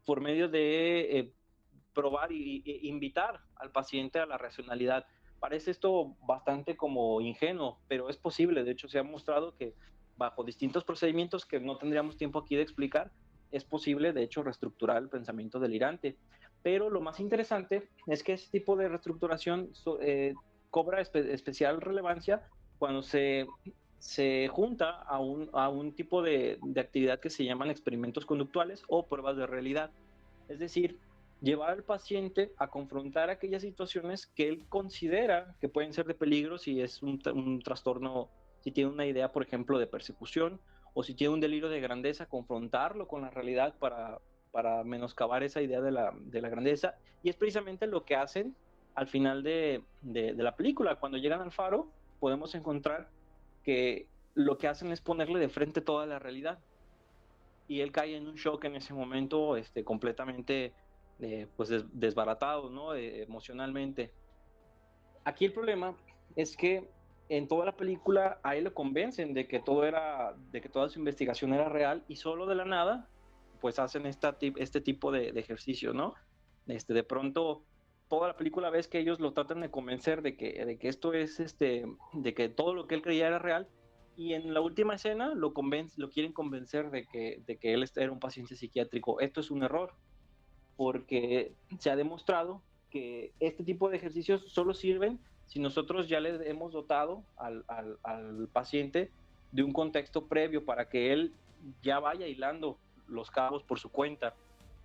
por 0.06 0.20
medio 0.20 0.48
de 0.48 1.18
eh, 1.18 1.32
probar 1.92 2.32
e 2.32 2.80
invitar 2.82 3.40
al 3.56 3.70
paciente 3.70 4.18
a 4.18 4.26
la 4.26 4.38
racionalidad. 4.38 5.04
Parece 5.38 5.70
esto 5.70 6.16
bastante 6.26 6.76
como 6.76 7.20
ingenuo, 7.20 7.80
pero 7.88 8.08
es 8.08 8.16
posible. 8.16 8.64
De 8.64 8.72
hecho, 8.72 8.88
se 8.88 8.98
ha 8.98 9.02
mostrado 9.02 9.54
que 9.56 9.74
bajo 10.16 10.44
distintos 10.44 10.84
procedimientos 10.84 11.44
que 11.46 11.60
no 11.60 11.76
tendríamos 11.78 12.16
tiempo 12.16 12.38
aquí 12.38 12.56
de 12.56 12.62
explicar, 12.62 13.10
es 13.50 13.64
posible, 13.64 14.12
de 14.12 14.22
hecho, 14.22 14.42
reestructurar 14.42 14.98
el 14.98 15.08
pensamiento 15.08 15.58
delirante. 15.58 16.16
Pero 16.62 16.90
lo 16.90 17.00
más 17.00 17.20
interesante 17.20 17.88
es 18.06 18.22
que 18.22 18.34
este 18.34 18.58
tipo 18.58 18.76
de 18.76 18.88
reestructuración 18.88 19.70
cobra 20.70 21.00
especial 21.00 21.80
relevancia 21.80 22.48
cuando 22.78 23.02
se, 23.02 23.46
se 23.98 24.48
junta 24.48 25.02
a 25.02 25.18
un, 25.18 25.50
a 25.52 25.68
un 25.68 25.92
tipo 25.92 26.22
de, 26.22 26.58
de, 26.62 26.80
actividad 26.80 27.20
que 27.20 27.30
se 27.30 27.44
llaman 27.44 27.70
experimentos 27.70 28.24
conductuales 28.24 28.82
o 28.88 29.06
pruebas 29.06 29.36
de 29.36 29.46
realidad. 29.46 29.90
Es 30.48 30.58
decir, 30.58 30.98
llevar 31.40 31.70
al 31.70 31.84
paciente 31.84 32.52
a 32.56 32.68
confrontar 32.68 33.30
aquellas 33.30 33.62
situaciones 33.62 34.26
que 34.26 34.48
él 34.48 34.62
considera 34.68 35.54
que 35.60 35.68
pueden 35.68 35.92
ser 35.92 36.06
de 36.06 36.14
peligro 36.14 36.58
si 36.58 36.80
es 36.80 37.02
un, 37.02 37.20
un 37.34 37.60
trastorno, 37.62 38.30
si 38.60 38.70
tiene 38.70 38.90
una 38.90 39.06
idea, 39.06 39.32
por 39.32 39.42
ejemplo, 39.42 39.78
de 39.78 39.86
persecución 39.86 40.60
o 40.94 41.02
si 41.02 41.14
tiene 41.14 41.34
un 41.34 41.40
delirio 41.40 41.68
de 41.68 41.80
grandeza, 41.80 42.26
confrontarlo 42.26 43.06
con 43.06 43.22
la 43.22 43.30
realidad 43.30 43.74
para, 43.78 44.20
para 44.50 44.82
menoscabar 44.84 45.42
esa 45.42 45.62
idea 45.62 45.80
de 45.80 45.92
la, 45.92 46.12
de 46.18 46.40
la 46.40 46.48
grandeza. 46.48 46.96
Y 47.22 47.28
es 47.28 47.36
precisamente 47.36 47.86
lo 47.86 48.04
que 48.04 48.16
hacen 48.16 48.56
al 48.94 49.08
final 49.08 49.42
de, 49.42 49.82
de, 50.02 50.32
la 50.34 50.56
película. 50.56 50.96
Cuando 50.96 51.18
llegan 51.18 51.40
al 51.40 51.52
faro, 51.52 51.90
podemos 52.18 52.54
encontrar 52.54 53.08
que 53.62 54.06
lo 54.34 54.58
que 54.58 54.68
hacen 54.68 54.92
es 54.92 55.00
ponerle 55.00 55.38
de 55.38 55.48
frente 55.48 55.80
toda 55.80 56.06
la 56.06 56.18
realidad. 56.18 56.58
Y 57.68 57.80
él 57.80 57.92
cae 57.92 58.16
en 58.16 58.26
un 58.26 58.34
shock 58.34 58.64
en 58.64 58.76
ese 58.76 58.94
momento, 58.94 59.56
este, 59.56 59.84
completamente 59.84 60.72
eh, 61.20 61.46
pues 61.56 61.70
desbaratado, 61.92 62.70
¿no? 62.70 62.94
Eh, 62.94 63.22
emocionalmente. 63.22 64.12
Aquí 65.24 65.44
el 65.44 65.52
problema 65.52 65.94
es 66.34 66.56
que 66.56 66.88
en 67.28 67.46
toda 67.46 67.64
la 67.64 67.76
película 67.76 68.40
a 68.42 68.56
él 68.56 68.64
lo 68.64 68.74
convencen 68.74 69.34
de 69.34 69.46
que 69.46 69.60
todo 69.60 69.84
era, 69.84 70.34
de 70.50 70.60
que 70.60 70.68
toda 70.68 70.88
su 70.88 70.98
investigación 70.98 71.54
era 71.54 71.68
real 71.68 72.04
y 72.08 72.16
solo 72.16 72.46
de 72.46 72.56
la 72.56 72.64
nada, 72.64 73.08
pues 73.60 73.78
hacen 73.78 74.06
esta, 74.06 74.36
este 74.40 74.80
tipo 74.80 75.12
de, 75.12 75.28
ejercicio, 75.28 75.92
¿no? 75.92 76.14
Este, 76.66 76.92
de 76.92 77.04
pronto, 77.04 77.62
toda 78.10 78.28
la 78.28 78.36
película 78.36 78.68
ves 78.68 78.88
que 78.88 78.98
ellos 78.98 79.20
lo 79.20 79.32
tratan 79.32 79.60
de 79.60 79.70
convencer 79.70 80.20
de 80.20 80.36
que, 80.36 80.66
de 80.66 80.76
que 80.78 80.88
esto 80.88 81.14
es, 81.14 81.40
este, 81.40 81.86
de 82.12 82.34
que 82.34 82.50
todo 82.50 82.74
lo 82.74 82.86
que 82.86 82.96
él 82.96 83.02
creía 83.02 83.28
era 83.28 83.38
real 83.38 83.68
y 84.16 84.34
en 84.34 84.52
la 84.52 84.60
última 84.60 84.96
escena 84.96 85.34
lo, 85.34 85.54
convence, 85.54 85.98
lo 85.98 86.10
quieren 86.10 86.32
convencer 86.32 86.90
de 86.90 87.06
que, 87.06 87.42
de 87.46 87.56
que 87.56 87.72
él 87.72 87.88
era 87.96 88.12
un 88.12 88.18
paciente 88.18 88.54
psiquiátrico. 88.54 89.18
Esto 89.20 89.40
es 89.40 89.50
un 89.50 89.62
error, 89.62 89.94
porque 90.76 91.54
se 91.78 91.90
ha 91.90 91.96
demostrado 91.96 92.60
que 92.90 93.32
este 93.40 93.64
tipo 93.64 93.88
de 93.88 93.96
ejercicios 93.96 94.42
solo 94.52 94.74
sirven 94.74 95.20
si 95.46 95.58
nosotros 95.58 96.08
ya 96.08 96.20
le 96.20 96.50
hemos 96.50 96.72
dotado 96.72 97.24
al, 97.36 97.64
paciente 98.52 99.10
de 99.52 99.62
un 99.62 99.72
contexto 99.72 100.26
previo 100.26 100.64
para 100.64 100.88
que 100.88 101.12
él 101.12 101.32
ya 101.82 101.98
vaya 101.98 102.26
hilando 102.26 102.78
los 103.08 103.30
cabos 103.30 103.62
por 103.62 103.78
su 103.78 103.90
cuenta. 103.90 104.34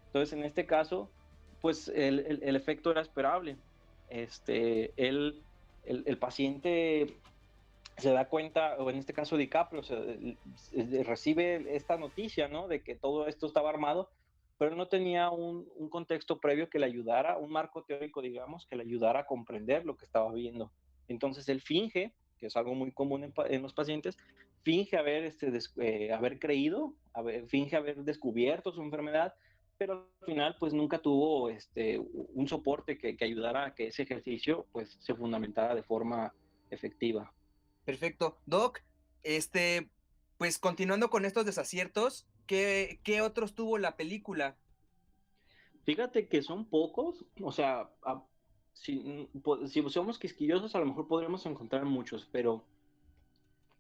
Entonces, 0.07 0.31
en 0.31 0.45
este 0.45 0.65
caso, 0.65 1.09
pues 1.65 1.87
el, 1.87 2.55
efecto 2.55 2.91
era 2.91 3.01
esperable. 3.01 3.57
Este, 4.11 4.93
el, 4.97 5.41
el, 5.83 6.17
paciente 6.19 7.17
se 7.97 8.11
da 8.11 8.29
cuenta, 8.29 8.75
o 8.77 8.91
en 8.91 8.97
este 8.97 9.13
caso 9.13 9.35
DiCaprio, 9.35 9.81
recibe 11.03 11.75
esta 11.75 11.97
noticia, 11.97 12.47
¿no? 12.47 12.67
De 12.67 12.83
que 12.83 12.93
todo 12.93 13.25
esto 13.25 13.47
estaba 13.47 13.71
armado 13.71 14.11
pero 14.59 14.75
no 14.75 14.87
tenía 14.87 15.31
un, 15.31 15.65
contexto 15.89 16.39
previo 16.39 16.69
que 16.69 16.77
le 16.77 16.85
ayudara, 16.85 17.35
un 17.37 17.51
marco 17.51 17.83
teórico, 17.83 18.21
digamos, 18.21 18.67
que 18.67 18.75
le 18.75 18.83
ayudara 18.83 19.21
a 19.21 19.25
comprender 19.25 19.85
lo 19.85 19.97
que 19.97 20.05
estaba 20.05 20.31
viendo. 20.31 20.71
Entonces 21.07 21.49
él 21.49 21.61
finge, 21.61 22.13
que 22.37 22.45
es 22.45 22.55
algo 22.55 22.75
muy 22.75 22.91
común 22.91 23.33
en, 23.49 23.61
los 23.63 23.73
pacientes, 23.73 24.19
finge 24.61 24.97
haber, 24.97 25.23
este, 25.23 25.51
eh, 25.81 26.13
haber 26.13 26.37
creído, 26.37 26.93
finge 27.47 27.75
haber 27.75 27.97
descubierto 28.03 28.71
su 28.71 28.83
enfermedad, 28.83 29.33
pero 29.77 30.09
al 30.19 30.25
final 30.25 30.55
pues 30.59 30.73
nunca 30.73 30.99
tuvo 30.99 31.49
este, 31.49 31.99
un 31.99 32.47
soporte 32.47 32.97
que, 32.97 33.15
que 33.17 33.25
ayudara 33.25 33.65
a 33.65 33.75
que 33.75 33.87
ese 33.87 34.03
ejercicio 34.03 34.67
pues 34.71 34.97
se 34.99 35.15
fundamentara 35.15 35.75
de 35.75 35.83
forma 35.83 36.33
efectiva. 36.69 37.33
Perfecto. 37.83 38.37
Doc, 38.45 38.79
este, 39.23 39.89
pues 40.37 40.57
continuando 40.59 41.09
con 41.09 41.25
estos 41.25 41.45
desaciertos, 41.45 42.27
¿Qué, 42.45 43.21
otros 43.23 43.55
tuvo 43.55 43.77
la 43.77 43.97
película? 43.97 44.57
Fíjate 45.83 46.27
que 46.27 46.41
son 46.41 46.65
pocos, 46.65 47.25
o 47.41 47.51
sea, 47.51 47.89
si, 48.73 49.29
si 49.67 49.89
somos 49.89 50.19
quisquillosos 50.19 50.75
a 50.75 50.79
lo 50.79 50.85
mejor 50.85 51.07
podríamos 51.07 51.45
encontrar 51.45 51.85
muchos, 51.85 52.27
pero 52.31 52.65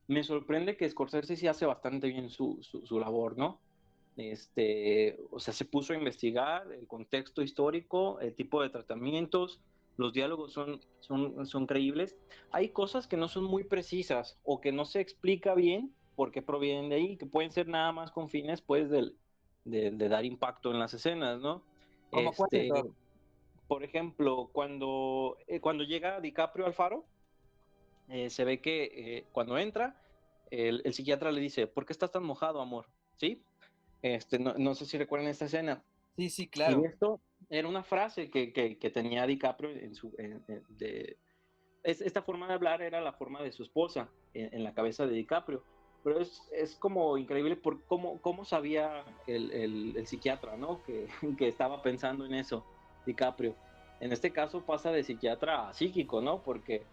me 0.07 0.23
sorprende 0.23 0.77
que 0.77 0.89
Scorsese 0.89 1.35
sí 1.35 1.47
hace 1.47 1.65
bastante 1.65 2.07
bien 2.07 2.29
su, 2.29 2.59
su, 2.61 2.99
labor, 2.99 3.37
¿no? 3.37 3.59
Este, 4.17 5.19
o 5.31 5.39
sea, 5.39 5.53
se 5.53 5.65
puso 5.65 5.93
a 5.93 5.97
investigar 5.97 6.71
el 6.71 6.87
contexto 6.87 7.41
histórico, 7.41 8.19
el 8.21 8.33
tipo 8.33 8.61
de 8.61 8.69
tratamientos, 8.69 9.59
los 9.97 10.13
diálogos 10.13 10.53
son, 10.53 10.81
son, 10.99 11.45
son 11.45 11.65
creíbles. 11.67 12.15
Hay 12.51 12.69
cosas 12.69 13.07
que 13.07 13.17
no 13.17 13.27
son 13.27 13.43
muy 13.43 13.63
precisas 13.63 14.37
o 14.43 14.61
que 14.61 14.71
no 14.71 14.85
se 14.85 15.01
explica 15.01 15.53
bien 15.53 15.93
por 16.15 16.31
qué 16.31 16.41
provienen 16.41 16.89
de 16.89 16.95
ahí, 16.95 17.17
que 17.17 17.25
pueden 17.25 17.51
ser 17.51 17.67
nada 17.67 17.91
más 17.91 18.11
con 18.11 18.29
fines, 18.29 18.61
pues, 18.61 18.89
de, 18.89 19.11
de, 19.65 20.09
dar 20.09 20.23
impacto 20.23 20.71
en 20.71 20.79
las 20.79 20.93
escenas, 20.93 21.41
¿no? 21.41 21.63
Este, 22.11 22.71
por 23.67 23.83
ejemplo, 23.83 24.49
cuando, 24.53 25.37
eh, 25.47 25.59
cuando 25.59 25.83
llega 25.83 26.21
DiCaprio 26.21 26.65
al 26.65 26.73
faro, 26.73 27.05
eh, 28.09 28.29
se 28.29 28.45
ve 28.45 28.61
que 28.61 28.83
eh, 28.83 29.25
cuando 29.31 29.57
entra, 29.57 29.99
el, 30.51 30.81
el, 30.85 30.93
psiquiatra 30.93 31.31
le 31.31 31.41
dice, 31.41 31.67
¿por 31.67 31.85
qué 31.85 31.91
estás 31.91 32.11
tan 32.11 32.23
mojado, 32.23 32.61
amor? 32.61 32.87
¿Sí? 33.17 33.43
Este, 34.05 34.39
no, 34.39 34.53
no 34.57 34.75
sé 34.75 34.85
si 34.85 34.97
recuerdan 34.97 35.29
esta 35.29 35.45
escena. 35.45 35.83
Sí, 36.15 36.29
sí, 36.29 36.47
claro. 36.47 36.81
Y 36.81 36.85
esto 36.85 37.19
era 37.49 37.67
una 37.67 37.83
frase 37.83 38.29
que, 38.29 38.53
que, 38.53 38.77
que 38.77 38.89
tenía 38.89 39.25
DiCaprio 39.25 39.71
en 39.71 39.95
su... 39.95 40.15
de, 40.69 41.17
esta 41.83 42.21
forma 42.21 42.47
de 42.47 42.53
hablar 42.53 42.81
era 42.81 42.99
la 43.01 43.13
forma 43.13 43.41
de 43.43 43.51
su 43.51 43.63
esposa 43.63 44.09
en 44.33 44.63
la 44.63 44.73
cabeza 44.73 45.05
de 45.05 45.13
DiCaprio 45.13 45.63
pero 46.05 46.19
es, 46.19 46.39
es 46.51 46.75
como 46.75 47.17
increíble 47.17 47.55
por 47.55 47.83
cómo, 47.85 48.21
cómo 48.21 48.45
sabía 48.45 49.03
el, 49.25 49.49
el, 49.97 50.05
psiquiatra, 50.05 50.55
¿no? 50.55 50.83
Que, 50.83 51.07
que, 51.37 51.47
estaba 51.47 51.81
pensando 51.81 52.27
en 52.27 52.35
eso, 52.35 52.63
DiCaprio. 53.07 53.55
En 53.99 54.11
este 54.11 54.31
caso 54.31 54.61
pasa 54.61 54.91
de 54.91 55.03
psiquiatra 55.03 55.67
a 55.67 55.73
psíquico, 55.73 56.21
¿no? 56.21 56.43
Porque 56.43 56.83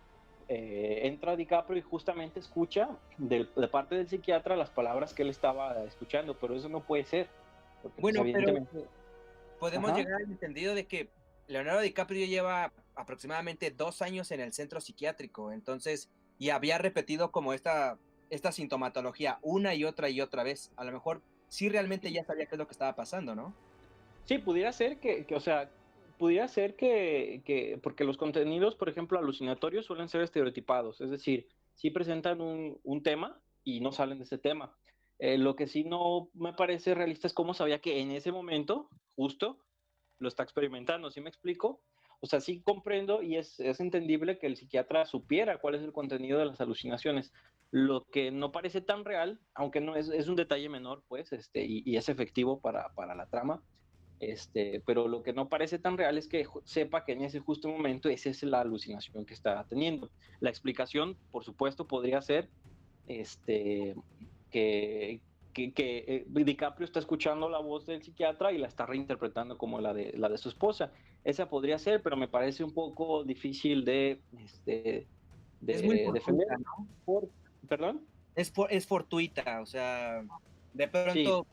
eh, 0.48 1.00
entra 1.05 1.37
DiCaprio 1.37 1.78
y 1.78 1.83
justamente 1.83 2.40
escucha 2.40 2.90
de, 3.18 3.46
de, 3.57 3.68
parte 3.68 3.94
del 3.94 4.09
psiquiatra 4.09 4.57
las 4.57 4.70
palabras 4.70 5.14
que 5.14 5.22
él 5.22 5.31
estaba 5.31 5.85
escuchando, 5.85 6.37
pero 6.38 6.55
eso 6.55 6.68
no 6.68 6.81
puede 6.81 7.05
ser. 7.05 7.28
Pues, 7.83 7.94
bueno, 7.98 8.22
pero 8.24 8.66
podemos 9.59 9.96
llegar 9.96 10.22
al 10.22 10.31
entendido 10.31 10.74
de 10.74 10.87
que 10.87 11.09
Leonardo 11.46 11.81
DiCaprio 11.81 12.26
lleva 12.26 12.72
aproximadamente 12.94 13.70
dos 13.70 14.02
años 14.02 14.31
en 14.31 14.40
el 14.40 14.52
centro 14.52 14.81
psiquiátrico, 14.81 15.52
entonces, 15.52 16.11
y 16.38 16.50
había 16.50 16.78
repetido 16.78 17.31
como 17.31 17.52
esta 17.52 17.98
esta 18.33 18.50
sintomatología 18.50 19.38
una 19.42 19.74
y 19.74 19.85
otra 19.85 20.09
y 20.09 20.22
otra 20.22 20.42
vez. 20.42 20.72
A 20.76 20.85
lo 20.85 20.92
mejor 20.92 21.20
sí 21.48 21.68
realmente 21.68 22.11
ya 22.11 22.24
sabía 22.24 22.46
qué 22.46 22.55
es 22.55 22.59
lo 22.59 22.66
que 22.66 22.72
estaba 22.72 22.96
pasando, 22.96 23.35
¿no? 23.35 23.55
Sí, 24.24 24.38
pudiera 24.38 24.72
ser 24.72 24.98
que, 24.98 25.26
o 25.35 25.40
sea, 25.40 25.70
pudiera 26.22 26.46
ser 26.46 26.76
que, 26.76 27.42
que, 27.44 27.80
porque 27.82 28.04
los 28.04 28.16
contenidos, 28.16 28.76
por 28.76 28.88
ejemplo, 28.88 29.18
alucinatorios 29.18 29.87
suelen 29.87 30.08
ser 30.08 30.20
estereotipados, 30.20 31.00
es 31.00 31.11
decir, 31.11 31.48
sí 31.74 31.90
presentan 31.90 32.40
un, 32.40 32.78
un 32.85 33.02
tema 33.02 33.42
y 33.64 33.80
no 33.80 33.90
salen 33.90 34.18
de 34.18 34.24
ese 34.24 34.38
tema. 34.38 34.72
Eh, 35.18 35.37
lo 35.37 35.56
que 35.56 35.66
sí 35.66 35.82
no 35.82 36.30
me 36.32 36.52
parece 36.52 36.94
realista 36.94 37.26
es 37.26 37.32
cómo 37.32 37.54
sabía 37.54 37.80
que 37.80 37.98
en 37.98 38.12
ese 38.12 38.30
momento, 38.30 38.88
justo, 39.16 39.58
lo 40.20 40.28
está 40.28 40.44
experimentando, 40.44 41.11
¿sí 41.11 41.20
me 41.20 41.28
explico? 41.28 41.82
O 42.20 42.28
sea, 42.28 42.40
sí 42.40 42.62
comprendo 42.62 43.20
y 43.20 43.35
es, 43.35 43.58
es 43.58 43.80
entendible 43.80 44.38
que 44.38 44.46
el 44.46 44.56
psiquiatra 44.56 45.06
supiera 45.06 45.58
cuál 45.58 45.74
es 45.74 45.82
el 45.82 45.92
contenido 45.92 46.38
de 46.38 46.46
las 46.46 46.61
alucinaciones, 46.61 47.32
lo 47.72 48.04
que 48.12 48.30
no 48.30 48.52
parece 48.52 48.80
tan 48.80 49.04
real, 49.04 49.40
aunque 49.54 49.80
no 49.80 49.96
es, 49.96 50.08
es 50.08 50.28
un 50.28 50.37
detalle 50.37 50.68
menor, 50.68 51.02
pues, 51.08 51.32
este, 51.32 51.64
y, 51.66 51.96
es 51.96 52.08
efectivo 52.08 52.61
para, 52.61 52.94
para, 52.94 53.16
la 53.16 53.26
trama, 53.26 53.61
este, 54.22 54.80
pero 54.87 55.08
lo 55.08 55.24
que 55.24 55.32
no 55.32 55.48
parece 55.48 55.80
tan 55.80 55.98
real 55.98 56.16
es 56.16 56.28
que 56.28 56.46
sepa 56.62 57.04
que 57.04 57.11
en 57.11 57.22
ese 57.22 57.40
justo 57.40 57.68
momento 57.68 58.08
esa 58.08 58.30
es 58.30 58.40
la 58.44 58.61
alucinación 58.61 59.24
que 59.24 59.35
está 59.35 59.64
teniendo. 59.64 60.11
La 60.38 60.48
explicación, 60.48 61.16
por 61.32 61.42
supuesto, 61.42 61.88
podría 61.88 62.22
ser 62.22 62.48
este, 63.08 63.96
que, 64.52 65.20
que, 65.52 65.72
que 65.72 66.04
eh, 66.06 66.24
DiCaprio 66.28 66.85
está 66.85 67.00
escuchando 67.00 67.48
la 67.48 67.58
voz 67.58 67.85
del 67.85 68.00
psiquiatra 68.00 68.52
y 68.52 68.58
la 68.58 68.68
está 68.68 68.87
reinterpretando 68.87 69.58
como 69.58 69.80
la 69.80 69.92
de, 69.92 70.12
la 70.16 70.28
de 70.28 70.38
su 70.38 70.50
esposa. 70.50 70.92
Esa 71.24 71.48
podría 71.48 71.80
ser, 71.80 72.00
pero 72.00 72.16
me 72.16 72.28
parece 72.28 72.62
un 72.62 72.72
poco 72.72 73.24
difícil 73.24 73.85
de, 73.85 74.20
este, 74.38 75.08
de, 75.61 76.11
defender. 76.12 76.46
¿no? 76.61 77.28
¿Perdón? 77.68 78.06
Es, 78.37 78.52
es 78.70 78.87
fortuita, 78.87 79.61
o 79.61 79.66
sea, 79.66 80.22
de 80.74 80.87
pronto, 80.87 81.44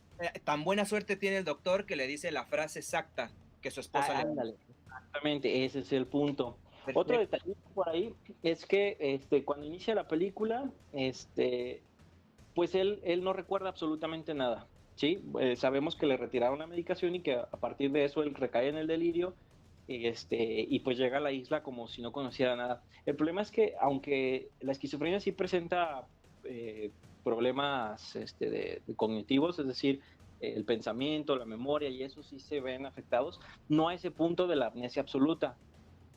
tan 0.43 0.63
buena 0.63 0.85
suerte 0.85 1.15
tiene 1.15 1.37
el 1.37 1.45
doctor 1.45 1.85
que 1.85 1.95
le 1.95 2.07
dice 2.07 2.31
la 2.31 2.45
frase 2.45 2.79
exacta 2.79 3.31
que 3.61 3.71
su 3.71 3.79
esposa 3.79 4.23
le 4.23 4.45
le 4.45 4.55
Exactamente, 4.85 5.65
ese 5.65 5.79
es 5.79 5.91
el 5.93 6.07
punto. 6.07 6.57
Otro 6.93 7.19
detalle 7.19 7.55
por 7.73 7.89
ahí 7.89 8.13
es 8.41 8.65
que 8.65 8.97
este, 8.99 9.43
cuando 9.43 9.65
inicia 9.65 9.93
la 9.95 10.07
película, 10.07 10.69
este, 10.93 11.81
pues 12.55 12.73
él, 12.75 12.99
él 13.03 13.23
no 13.23 13.33
recuerda 13.33 13.69
absolutamente 13.69 14.33
nada. 14.33 14.67
¿sí? 14.95 15.23
Eh, 15.39 15.55
sabemos 15.55 15.95
que 15.95 16.05
le 16.05 16.17
retiraron 16.17 16.59
la 16.59 16.67
medicación 16.67 17.15
y 17.15 17.21
que 17.21 17.35
a 17.35 17.57
partir 17.57 17.91
de 17.91 18.05
eso 18.05 18.21
él 18.21 18.35
recae 18.35 18.67
en 18.67 18.75
el 18.75 18.87
delirio 18.87 19.33
este, 19.87 20.65
y 20.69 20.79
pues 20.79 20.97
llega 20.97 21.17
a 21.17 21.21
la 21.21 21.31
isla 21.31 21.63
como 21.63 21.87
si 21.87 22.01
no 22.01 22.11
conociera 22.11 22.55
nada. 22.55 22.83
El 23.05 23.15
problema 23.15 23.41
es 23.41 23.49
que 23.49 23.75
aunque 23.79 24.49
la 24.59 24.73
esquizofrenia 24.73 25.19
sí 25.19 25.31
presenta 25.31 26.05
eh, 26.43 26.91
problemas 27.29 28.15
este, 28.15 28.49
de, 28.49 28.81
cognitivos, 28.95 29.59
es 29.59 29.67
decir, 29.67 30.01
el 30.39 30.65
pensamiento, 30.65 31.35
la 31.35 31.45
memoria 31.45 31.89
y 31.89 32.01
eso 32.01 32.23
sí 32.23 32.39
se 32.39 32.59
ven 32.59 32.87
afectados, 32.87 33.39
no 33.67 33.89
a 33.89 33.93
ese 33.93 34.09
punto 34.09 34.47
de 34.47 34.55
la 34.55 34.67
amnesia 34.67 35.03
absoluta. 35.03 35.55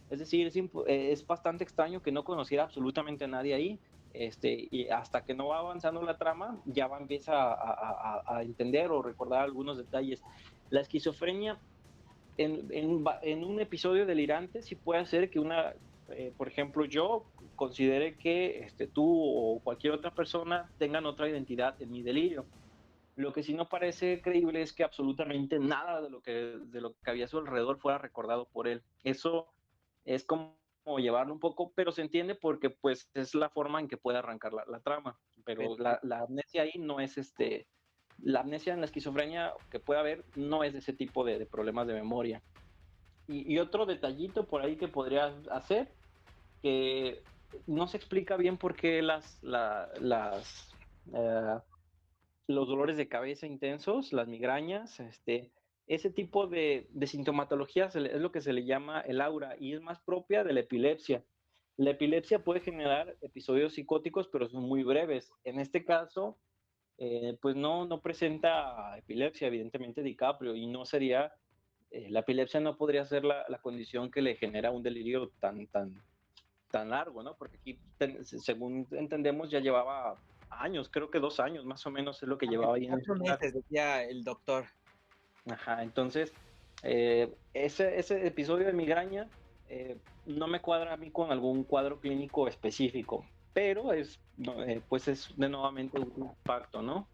Es 0.09 0.21
decir, 0.21 0.47
es, 0.47 0.57
es 0.87 1.27
bastante 1.27 1.65
extraño 1.65 2.03
que 2.03 2.13
no 2.13 2.25
conociera 2.25 2.65
absolutamente 2.65 3.25
a 3.25 3.29
nadie 3.29 3.55
ahí. 3.55 3.79
Este, 4.15 4.69
y 4.71 4.89
hasta 4.89 5.25
que 5.25 5.35
no 5.35 5.49
va 5.49 5.59
avanzando 5.59 6.03
la 6.03 6.17
trama, 6.17 6.59
ya 6.67 6.87
va 6.87 6.99
empieza 6.99 7.33
a, 7.53 8.23
a, 8.27 8.43
entender 8.43 8.91
o 8.91 9.03
recordar 9.03 9.43
algunos 9.43 9.77
detalles. 9.77 10.23
La 10.71 10.81
esquizofrenia 10.81 11.59
en, 12.39 12.69
en, 12.71 13.45
un 13.45 13.61
episodio 13.61 14.07
delirante 14.07 14.63
sí 14.63 14.75
puede 14.75 15.01
hacer 15.01 15.31
que 15.31 15.41
una, 15.41 15.75
eh, 16.11 16.33
por 16.37 16.49
ejemplo, 16.49 16.85
yo 16.85 17.25
considere 17.57 18.17
que 18.17 18.61
este, 18.61 18.87
tú 18.87 19.05
o 19.07 19.61
cualquier 19.61 19.93
otra 19.95 20.15
persona 20.15 20.71
tengan 20.79 21.07
otra 21.07 21.29
identidad 21.29 21.81
en 21.81 21.91
mi 21.91 22.03
delirio. 22.03 22.45
Lo 23.17 23.33
que 23.33 23.43
sí 23.43 23.53
no 23.55 23.69
parece 23.69 24.21
creíble 24.23 24.63
es 24.63 24.73
que 24.73 24.85
absolutamente 24.85 25.59
nada 25.59 26.01
de 26.01 26.11
lo 26.11 26.23
que, 26.23 26.33
de 26.33 26.81
lo 26.81 26.95
que 26.95 27.11
había 27.11 27.27
a 27.27 27.29
su 27.29 27.39
alrededor 27.39 27.79
fuera 27.79 27.99
recordado 27.99 28.47
por 28.47 28.69
él. 28.69 28.83
Eso 29.05 29.49
es 30.05 30.25
como 30.25 30.57
llevarlo 30.99 31.35
un 31.35 31.41
poco, 31.41 31.73
pero 31.75 31.93
se 31.93 32.03
entiende 32.03 32.35
porque 32.35 32.71
pues 32.71 33.11
es 33.15 33.35
la 33.35 33.51
forma 33.51 33.81
en 33.81 33.89
que 33.89 33.99
puede 33.99 34.19
arrancar 34.19 34.53
la, 34.53 34.81
trama. 34.81 35.19
Pero 35.45 35.77
la, 35.79 36.01
la, 36.03 36.21
amnesia 36.21 36.63
ahí 36.63 36.73
no 36.79 37.01
es 37.01 37.19
este, 37.19 37.69
la 38.23 38.41
amnesia 38.41 38.73
en 38.73 38.81
la 38.81 38.87
esquizofrenia 38.87 39.53
que 39.71 39.81
puede 39.81 40.01
haber 40.01 40.25
no 40.37 40.65
es 40.65 40.73
de 40.73 40.79
ese 40.79 40.93
tipo 40.93 41.25
de, 41.25 41.45
problemas 41.47 41.87
de 41.87 41.95
memoria. 41.95 42.43
Y, 43.29 43.59
otro 43.59 43.87
detallito 43.87 44.47
por 44.47 44.63
ahí 44.63 44.77
que 44.77 44.89
podría 44.89 45.33
hacer, 45.51 45.89
que 46.61 47.23
no 47.67 47.87
se 47.87 47.97
explica 47.97 48.37
bien 48.37 48.57
por 48.57 48.75
qué 48.75 49.01
las, 49.01 49.41
eh, 51.15 51.59
los 52.49 52.69
dolores 52.69 52.97
de 52.97 53.09
cabeza 53.09 53.47
intensos, 53.47 54.13
las 54.13 54.29
migrañas, 54.29 55.01
este, 55.01 55.51
ese 55.87 56.11
tipo 56.11 56.47
de, 56.47 56.89
de 56.91 57.07
sintomatología 57.07 57.87
es 57.87 57.95
lo 57.95 58.33
que 58.33 58.41
se 58.41 58.53
le 58.53 58.65
llama 58.65 59.01
el 59.01 59.21
aura 59.21 59.57
y 59.59 59.75
es 59.75 59.81
más 59.81 60.01
propia 60.01 60.45
de 60.45 60.53
la 60.53 60.61
epilepsia. 60.61 61.25
La 61.77 61.91
epilepsia 61.91 62.45
puede 62.45 62.61
generar 62.61 63.17
episodios 63.23 63.75
psicóticos, 63.75 64.29
pero 64.29 64.49
son 64.49 64.63
muy 64.63 64.83
breves. 64.83 65.33
En 65.45 65.59
este 65.59 65.85
caso, 65.85 66.39
eh, 66.99 67.37
pues 67.41 67.57
no, 67.57 67.87
no 67.87 68.01
presenta 68.01 68.97
epilepsia, 68.99 69.49
evidentemente 69.49 70.03
DiCaprio, 70.03 70.55
y 70.55 70.67
no 70.67 70.85
sería, 70.85 71.33
eh, 71.93 72.09
la 72.11 72.21
epilepsia 72.21 72.61
no 72.61 72.77
podría 72.77 73.05
ser 73.05 73.25
la, 73.25 73.45
la, 73.49 73.59
condición 73.59 74.11
que 74.11 74.23
le 74.23 74.37
genera 74.37 74.71
un 74.71 74.83
delirio 74.83 75.31
tan, 75.41 75.67
tan, 75.69 76.03
tan 76.71 76.91
largo, 76.91 77.23
¿no? 77.23 77.37
Porque 77.37 77.59
aquí, 77.59 77.79
según 78.25 78.87
entendemos, 78.93 79.51
ya 79.51 79.61
llevaba 79.61 80.17
años, 80.51 80.89
creo 80.91 81.11
que 81.11 81.21
dos 81.21 81.41
años 81.41 81.65
más 81.65 81.87
o 81.87 81.91
menos 81.91 82.23
es 82.23 82.29
lo 82.29 82.39
que 82.39 82.47
llevaba 82.47 82.77
ahí. 82.77 82.89
Meses, 82.89 83.55
decía 83.55 84.03
el 84.05 84.25
doctor. 84.25 84.65
Ajá, 85.51 85.83
entonces, 85.83 86.33
eh, 86.83 87.33
ese, 87.55 87.99
ese 87.99 88.27
episodio 88.27 88.67
de 88.67 88.73
migraña 88.73 89.29
no 90.27 90.49
me 90.49 90.61
cuadra 90.61 90.93
a 90.93 90.97
mí 90.99 91.11
con 91.11 91.33
algún 91.33 91.65
cuadro 91.65 91.99
clínico 91.99 92.47
específico 92.47 93.25
pero 93.53 93.93
es, 93.93 94.19
eh, 94.67 94.81
pues 94.89 95.09
es 95.09 95.33
de 95.37 95.49
nuevamente 95.49 95.99
un 95.99 96.13
impacto, 96.17 96.83
¿no? 96.83 97.07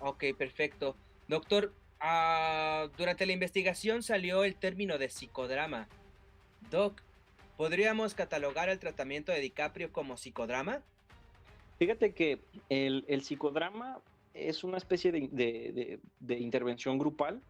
Ok, 0.00 0.24
perfecto. 0.36 0.96
Doctor, 1.28 1.72
ah, 2.00 2.88
durante 2.96 3.26
la 3.26 3.32
investigación 3.32 4.02
salió 4.02 4.44
el 4.44 4.54
término 4.54 4.98
de 4.98 5.08
psicodrama. 5.08 5.88
Doc, 6.70 7.00
¿podríamos 7.56 8.14
catalogar 8.14 8.68
el 8.68 8.78
tratamiento 8.78 9.32
de 9.32 9.40
DiCaprio 9.40 9.92
como 9.92 10.16
psicodrama? 10.16 10.82
Fíjate 11.78 12.12
que 12.12 12.40
el, 12.68 13.22
psicodrama 13.22 13.98
es 14.34 14.64
una 14.64 14.78
especie 14.78 15.12
de, 15.12 16.00
intervención 16.38 16.98
grupal 16.98 17.42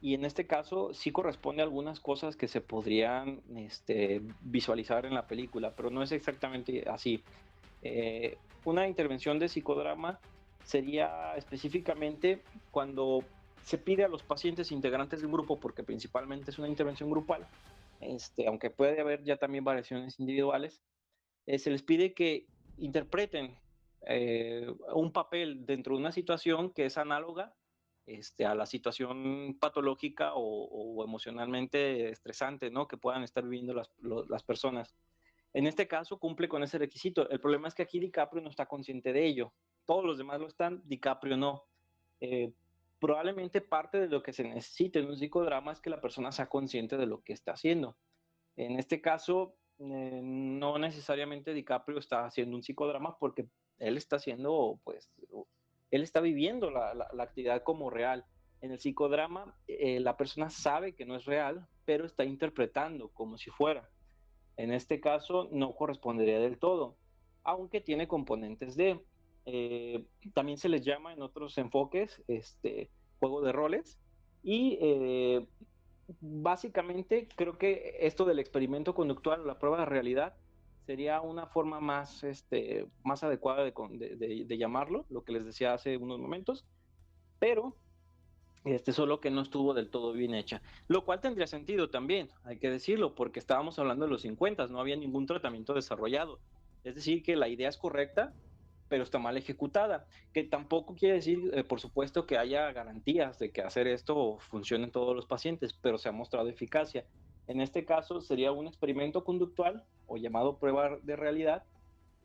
y 0.00 0.14
en 0.14 0.24
este 0.24 0.46
caso 0.46 0.94
sí 0.94 1.12
corresponde 1.12 1.62
a 1.62 1.64
algunas 1.64 2.00
cosas 2.00 2.36
que 2.36 2.48
se 2.48 2.60
podrían 2.60 3.40
este, 3.56 4.22
visualizar 4.40 5.06
en 5.06 5.14
la 5.14 5.26
película, 5.26 5.74
pero 5.76 5.90
no 5.90 6.02
es 6.02 6.12
exactamente 6.12 6.88
así. 6.88 7.22
Eh, 7.82 8.36
una 8.64 8.86
intervención 8.86 9.38
de 9.38 9.48
psicodrama 9.48 10.20
sería 10.64 11.34
específicamente 11.36 12.40
cuando 12.70 13.24
se 13.62 13.78
pide 13.78 14.04
a 14.04 14.08
los 14.08 14.22
pacientes 14.22 14.72
integrantes 14.72 15.20
del 15.20 15.30
grupo, 15.30 15.58
porque 15.58 15.82
principalmente 15.82 16.50
es 16.50 16.58
una 16.58 16.68
intervención 16.68 17.10
grupal, 17.10 17.46
este, 18.00 18.46
aunque 18.46 18.70
puede 18.70 19.00
haber 19.00 19.22
ya 19.22 19.36
también 19.36 19.64
variaciones 19.64 20.18
individuales, 20.18 20.82
eh, 21.46 21.58
se 21.58 21.70
les 21.70 21.82
pide 21.82 22.14
que 22.14 22.46
interpreten 22.78 23.56
eh, 24.06 24.66
un 24.94 25.12
papel 25.12 25.64
dentro 25.64 25.94
de 25.94 26.00
una 26.00 26.12
situación 26.12 26.70
que 26.70 26.86
es 26.86 26.98
análoga 26.98 27.54
este, 28.06 28.44
a 28.44 28.54
la 28.54 28.66
situación 28.66 29.56
patológica 29.60 30.32
o, 30.34 31.04
emocionalmente 31.04 32.08
estresante 32.10 32.70
¿no? 32.70 32.88
que 32.88 32.96
puedan 32.96 33.22
estar 33.22 33.44
viviendo 33.44 33.74
las, 33.74 33.90
las, 34.28 34.42
personas. 34.42 34.94
En 35.52 35.66
este 35.66 35.86
caso 35.86 36.18
cumple 36.18 36.48
con 36.48 36.62
ese 36.62 36.78
requisito. 36.78 37.28
El 37.30 37.40
problema 37.40 37.68
es 37.68 37.74
que 37.74 37.82
aquí 37.82 38.00
DiCaprio 38.00 38.42
no 38.42 38.50
está 38.50 38.66
consciente 38.66 39.12
de 39.12 39.24
ello. 39.24 39.52
Todos 39.84 40.04
los 40.04 40.18
demás 40.18 40.40
lo 40.40 40.48
están, 40.48 40.82
DiCaprio 40.84 41.36
no. 41.36 41.64
Eh, 42.20 42.52
probablemente 43.02 43.60
parte 43.60 43.98
de 43.98 44.06
lo 44.06 44.22
que 44.22 44.32
se 44.32 44.44
necesita 44.44 45.00
en 45.00 45.06
un 45.08 45.16
psicodrama 45.16 45.72
es 45.72 45.80
que 45.80 45.90
la 45.90 46.00
persona 46.00 46.30
sea 46.30 46.48
consciente 46.48 46.96
de 46.96 47.06
lo 47.06 47.24
que 47.24 47.32
está 47.32 47.50
haciendo. 47.50 47.96
En 48.54 48.78
este 48.78 49.00
caso, 49.00 49.56
eh, 49.80 50.20
no 50.22 50.78
necesariamente 50.78 51.52
DiCaprio 51.52 51.98
está 51.98 52.24
haciendo 52.24 52.54
un 52.54 52.62
psicodrama 52.62 53.18
porque 53.18 53.48
él 53.80 53.96
está 53.96 54.16
haciendo 54.16 54.78
pues 54.84 55.10
él 55.90 56.02
está 56.04 56.20
viviendo 56.20 56.70
la, 56.70 57.08
actividad 57.18 57.64
como 57.64 57.90
real. 57.90 58.24
En 58.60 58.70
el 58.70 58.78
psicodrama, 58.78 59.56
eh, 59.66 59.98
la 59.98 60.16
persona 60.16 60.48
sabe 60.48 60.94
que 60.94 61.04
no 61.04 61.16
es 61.16 61.24
real, 61.24 61.66
pero 61.84 62.06
está 62.06 62.24
interpretando 62.24 63.08
como 63.08 63.36
si 63.36 63.50
fuera. 63.50 63.90
En 64.56 64.72
este 64.72 65.00
caso, 65.00 65.48
no 65.50 65.74
correspondería 65.74 66.38
del 66.38 66.56
todo, 66.56 66.96
aunque 67.42 67.80
tiene 67.80 68.06
componentes 68.06 68.76
de. 68.76 69.04
Eh, 69.46 70.04
también 70.34 70.58
se 70.58 70.68
les 70.68 70.84
llama 70.84 71.12
en 71.12 71.22
otros 71.22 71.58
enfoques 71.58 72.22
este, 72.28 72.90
juego 73.18 73.40
de 73.42 73.52
roles. 73.52 73.98
Y 74.42 74.78
eh, 74.80 75.46
básicamente 76.20 77.28
creo 77.36 77.58
que 77.58 77.96
esto 78.00 78.24
del 78.24 78.38
experimento 78.38 78.94
conductual, 78.94 79.46
la 79.46 79.58
prueba 79.58 79.78
de 79.78 79.86
realidad, 79.86 80.34
sería 80.86 81.20
una 81.20 81.46
forma 81.46 81.80
más, 81.80 82.24
este, 82.24 82.86
más 83.04 83.22
adecuada 83.22 83.64
de, 83.64 84.58
llamarlo, 84.58 85.06
lo 85.10 85.24
que 85.24 85.32
les 85.32 85.44
decía 85.44 85.74
hace 85.74 85.96
unos 85.96 86.18
momentos, 86.18 86.66
pero 87.38 87.76
este, 88.64 88.92
solo 88.92 89.20
que 89.20 89.30
no 89.30 89.42
estuvo 89.42 89.74
del 89.74 89.90
todo 89.90 90.12
bien 90.12 90.34
hecha, 90.34 90.60
lo 90.88 91.04
cual 91.04 91.20
tendría 91.20 91.46
sentido 91.46 91.90
también, 91.90 92.28
hay 92.44 92.58
que 92.58 92.70
decirlo, 92.70 93.14
porque 93.14 93.38
estábamos 93.38 93.78
hablando 93.78 94.06
de 94.06 94.10
los 94.10 94.22
50, 94.22 94.66
no 94.68 94.80
había 94.80 94.96
ningún 94.96 95.26
tratamiento 95.26 95.72
desarrollado, 95.72 96.40
es 96.84 96.96
decir, 96.96 97.22
que 97.22 97.36
la 97.36 97.48
idea 97.48 97.68
es 97.68 97.78
correcta, 97.78 98.34
pero 98.92 99.04
está 99.04 99.18
mal 99.18 99.38
ejecutada, 99.38 100.06
que 100.34 100.44
tampoco 100.44 100.94
quiere 100.94 101.14
decir, 101.14 101.50
eh, 101.54 101.64
por 101.64 101.80
supuesto, 101.80 102.26
que 102.26 102.36
haya 102.36 102.70
garantías 102.72 103.38
de 103.38 103.50
que 103.50 103.62
hacer 103.62 103.86
esto 103.86 104.36
funcione 104.50 104.84
en 104.84 104.90
todos 104.90 105.16
los 105.16 105.24
pacientes, 105.24 105.72
pero 105.72 105.96
se 105.96 106.10
ha 106.10 106.12
mostrado 106.12 106.50
eficacia. 106.50 107.06
En 107.46 107.62
este 107.62 107.86
caso 107.86 108.20
sería 108.20 108.52
un 108.52 108.66
experimento 108.66 109.24
conductual 109.24 109.82
o 110.06 110.18
llamado 110.18 110.58
prueba 110.58 110.98
de 111.02 111.16
realidad, 111.16 111.64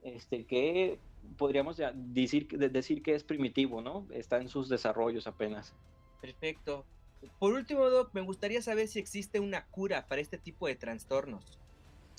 este, 0.04 0.46
que 0.46 1.00
podríamos 1.38 1.82
decir, 1.94 2.50
decir 2.50 3.02
que 3.02 3.16
es 3.16 3.24
primitivo, 3.24 3.82
¿no? 3.82 4.06
Está 4.12 4.42
en 4.42 4.50
sus 4.50 4.68
desarrollos 4.68 5.26
apenas. 5.26 5.74
Perfecto. 6.20 6.84
Por 7.40 7.54
último, 7.54 7.90
Doc, 7.90 8.10
me 8.14 8.20
gustaría 8.20 8.62
saber 8.62 8.90
si 8.90 9.00
existe 9.00 9.40
una 9.40 9.68
cura 9.68 10.06
para 10.10 10.20
este 10.20 10.38
tipo 10.38 10.68
de 10.68 10.76
trastornos. 10.76 11.58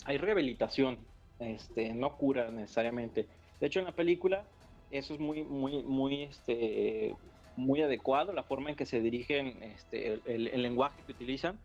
Hay 0.06 0.16
rehabilitación, 0.16 0.96
este, 1.38 1.92
no 1.92 2.16
cura 2.16 2.50
necesariamente. 2.50 3.28
De 3.60 3.66
hecho, 3.66 3.80
en 3.80 3.86
la 3.86 3.92
película 3.92 4.44
eso 4.90 5.14
es 5.14 5.20
muy, 5.20 5.44
muy, 5.44 5.82
muy, 5.82 6.22
este, 6.22 7.14
muy 7.56 7.82
adecuado, 7.82 8.32
la 8.32 8.42
forma 8.42 8.70
en 8.70 8.76
que 8.76 8.86
se 8.86 9.00
dirigen, 9.00 9.62
este, 9.62 10.20
el 10.26 10.62
lenguaje 10.62 11.02
que 11.04 11.12
utilizan 11.12 11.58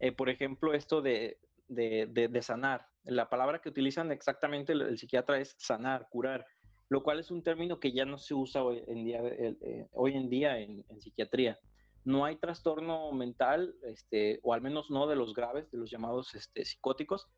eh, 0.00 0.12
por 0.12 0.28
ejemplo, 0.28 0.74
esto 0.74 1.02
de, 1.02 1.38
de, 1.68 2.42
sanar. 2.42 2.86
La 3.04 3.28
palabra 3.28 3.60
que 3.60 3.68
utilizan 3.68 4.12
exactamente 4.12 4.72
el, 4.72 4.98
psiquiatra 4.98 5.38
es 5.38 5.54
sanar, 5.58 6.08
curar, 6.10 6.46
lo 6.88 7.02
cual 7.02 7.20
es 7.20 7.30
un 7.30 7.42
término 7.42 7.80
que 7.80 7.92
ya 7.92 8.04
no 8.04 8.18
se 8.18 8.34
usa 8.34 8.62
hoy 8.62 8.82
en 8.86 9.04
día, 9.04 9.20
eh, 9.22 10.84
en, 10.88 11.00
psiquiatría. 11.00 11.58
No 12.04 12.24
hay 12.24 12.36
trastorno 12.36 13.12
mental, 13.12 13.74
este, 13.82 14.40
o 14.42 14.52
al 14.52 14.60
menos 14.60 14.90
no 14.90 15.06
de 15.06 15.16
los 15.16 15.32
graves, 15.32 15.70
de 15.70 15.78
los 15.78 15.90
llamados 15.90 16.34
este, 16.34 16.64
psicóticos, 16.64 17.28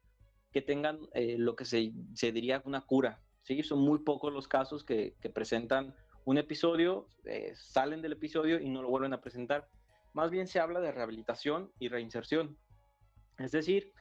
que 0.52 0.62
tengan 0.62 0.98
eh, 1.14 1.36
lo 1.38 1.54
que 1.54 1.64
se, 1.64 1.92
diría 2.32 2.62
una 2.64 2.80
cura. 2.80 3.22
¿Sí? 3.46 3.62
Son 3.62 3.78
muy 3.78 4.00
pocos 4.00 4.32
los 4.32 4.48
casos 4.48 4.84
que, 4.84 5.14
presentan 5.32 5.94
un 6.24 6.38
episodio, 6.38 7.08
salen 7.54 8.02
del 8.02 8.12
episodio 8.12 8.58
y 8.60 8.68
no 8.68 8.82
lo 8.82 8.88
vuelven 8.88 9.12
a 9.12 9.20
presentar. 9.20 9.68
Más 10.12 10.30
bien 10.30 10.48
se 10.48 10.58
habla 10.58 10.80
de 10.80 10.90
rehabilitación 10.90 11.70
y 11.78 11.88
reinserción. 11.88 12.58
Es 13.38 13.52
decir, 13.52 13.92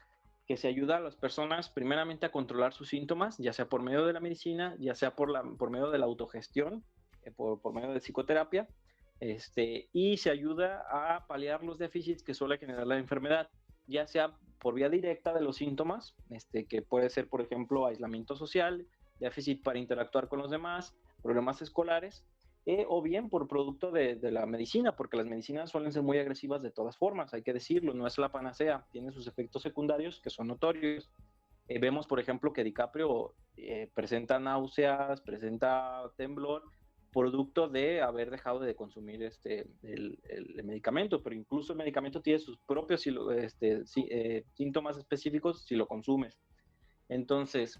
que 0.48 0.58
se 0.58 0.68
ayuda 0.68 0.98
a 0.98 1.02
las 1.02 1.16
personas 1.16 1.70
primeramente 1.70 2.26
a 2.26 2.32
controlar 2.32 2.74
sus 2.74 2.90
síntomas, 2.90 3.38
ya 3.38 3.54
sea 3.54 3.68
por 3.68 3.84
medio 3.84 4.06
de 4.06 4.14
la 4.14 4.20
medicina, 4.20 4.76
ya 4.80 4.96
sea 4.96 5.16
por, 5.16 5.30
la, 5.30 5.44
por 5.44 5.70
medio 5.70 5.92
de 5.92 6.00
la 6.00 6.06
autogestión, 6.06 6.84
eh, 7.24 7.32
por, 7.32 7.62
por, 7.62 7.74
medio 7.74 7.92
de 7.92 8.00
psicoterapia, 8.00 8.68
este, 9.20 9.90
y 9.94 10.18
se 10.18 10.30
ayuda 10.30 10.86
a 10.90 11.28
paliar 11.28 11.64
los 11.64 11.78
déficits 11.78 12.24
que 12.24 12.34
suele 12.34 12.58
generar 12.58 12.88
la 12.88 12.98
enfermedad, 12.98 13.50
ya 13.88 14.08
sea 14.08 14.36
por 14.60 14.74
vía 14.74 14.90
directa 14.90 15.34
de 15.34 15.42
los 15.42 15.58
síntomas, 15.58 16.16
este, 16.30 16.66
que 16.66 16.82
puede 16.82 17.10
ser, 17.10 17.28
por 17.28 17.42
ejemplo, 17.42 17.86
aislamiento 17.86 18.36
social, 18.36 18.88
déficit 19.20 19.64
para 19.64 19.80
interactuar 19.80 20.28
con 20.28 20.40
los 20.40 20.52
demás, 20.52 20.96
problemas 21.22 21.62
escolares, 21.62 22.26
eh, 22.68 22.84
o 22.90 23.00
bien 23.02 23.30
por 23.30 23.48
producto 23.48 23.92
de, 23.92 24.18
la 24.32 24.48
medicina, 24.48 24.96
porque 24.96 25.18
las 25.18 25.28
medicinas 25.28 25.70
suelen 25.70 25.92
ser 25.92 26.02
muy 26.02 26.18
agresivas 26.18 26.64
de 26.64 26.72
todas 26.72 26.98
formas, 26.98 27.32
hay 27.34 27.44
que 27.44 27.54
decirlo, 27.54 27.94
no 27.94 28.08
es 28.08 28.18
la 28.18 28.32
panacea, 28.32 28.88
tiene 28.92 29.12
sus 29.12 29.28
efectos 29.28 29.62
secundarios 29.62 30.20
que 30.20 30.32
son 30.32 30.48
notorios. 30.48 31.12
Eh, 31.68 31.78
vemos, 31.78 32.08
por 32.08 32.20
ejemplo, 32.20 32.54
que 32.54 32.64
DiCaprio 32.64 33.36
eh, 33.58 33.92
presenta 33.94 34.40
náuseas, 34.40 35.22
presenta 35.22 36.12
temblor, 36.18 36.64
producto 37.14 37.70
de 37.70 38.02
haber 38.02 38.32
dejado 38.32 38.60
de 38.60 38.76
consumir 38.76 39.22
este, 39.22 39.68
el, 39.84 40.20
medicamento, 40.64 41.22
pero 41.22 41.36
incluso 41.36 41.72
el 41.72 41.78
medicamento 41.78 42.20
tiene 42.22 42.40
sus 42.40 42.58
propios 42.58 43.06
este, 43.38 43.86
síntomas 44.56 44.98
específicos 44.98 45.64
si 45.66 45.76
lo 45.76 45.88
consumes. 45.88 46.40
Entonces, 47.10 47.80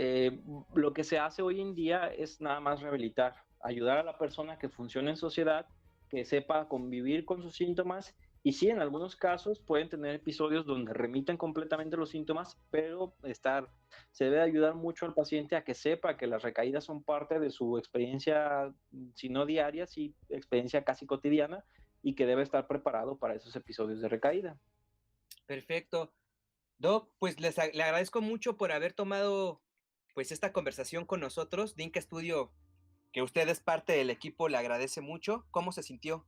eh, 0.00 0.40
lo 0.74 0.92
que 0.92 1.02
se 1.02 1.18
hace 1.18 1.42
hoy 1.42 1.60
en 1.60 1.74
día 1.74 2.06
es 2.06 2.40
nada 2.40 2.60
más 2.60 2.80
rehabilitar, 2.80 3.34
ayudar 3.60 3.98
a 3.98 4.04
la 4.04 4.16
persona 4.16 4.56
que 4.56 4.68
funcione 4.68 5.10
en 5.10 5.16
sociedad, 5.16 5.66
que 6.08 6.24
sepa 6.24 6.68
convivir 6.68 7.24
con 7.24 7.42
sus 7.42 7.56
síntomas 7.56 8.14
y 8.44 8.52
sí, 8.52 8.68
en 8.68 8.80
algunos 8.80 9.16
casos 9.16 9.58
pueden 9.58 9.88
tener 9.88 10.14
episodios 10.14 10.64
donde 10.64 10.94
remiten 10.94 11.36
completamente 11.36 11.96
los 11.96 12.10
síntomas, 12.10 12.56
pero 12.70 13.16
estar, 13.24 13.68
se 14.12 14.26
debe 14.26 14.40
ayudar 14.40 14.74
mucho 14.74 15.04
al 15.04 15.14
paciente 15.14 15.56
a 15.56 15.64
que 15.64 15.74
sepa 15.74 16.16
que 16.16 16.28
las 16.28 16.42
recaídas 16.42 16.84
son 16.84 17.02
parte 17.02 17.40
de 17.40 17.50
su 17.50 17.76
experiencia, 17.76 18.72
si 19.14 19.28
no 19.28 19.46
diaria, 19.46 19.86
sí 19.86 20.14
experiencia 20.28 20.84
casi 20.84 21.06
cotidiana, 21.06 21.64
y 22.00 22.14
que 22.14 22.26
debe 22.26 22.44
estar 22.44 22.68
preparado 22.68 23.18
para 23.18 23.34
esos 23.34 23.56
episodios 23.56 24.00
de 24.00 24.08
recaída. 24.08 24.56
Perfecto. 25.46 26.14
Doc, 26.78 27.10
pues 27.18 27.40
les 27.40 27.56
le 27.74 27.82
agradezco 27.82 28.20
mucho 28.20 28.56
por 28.56 28.70
haber 28.70 28.92
tomado 28.92 29.60
pues 30.18 30.32
esta 30.32 30.52
conversación 30.52 31.04
con 31.04 31.20
nosotros. 31.20 31.76
Dinka 31.76 32.00
Studio, 32.00 32.50
que 33.12 33.22
usted 33.22 33.48
es 33.48 33.60
parte 33.60 33.92
del 33.92 34.10
equipo, 34.10 34.48
le 34.48 34.56
agradece 34.56 35.00
mucho. 35.00 35.46
¿Cómo 35.52 35.70
se 35.70 35.84
sintió? 35.84 36.26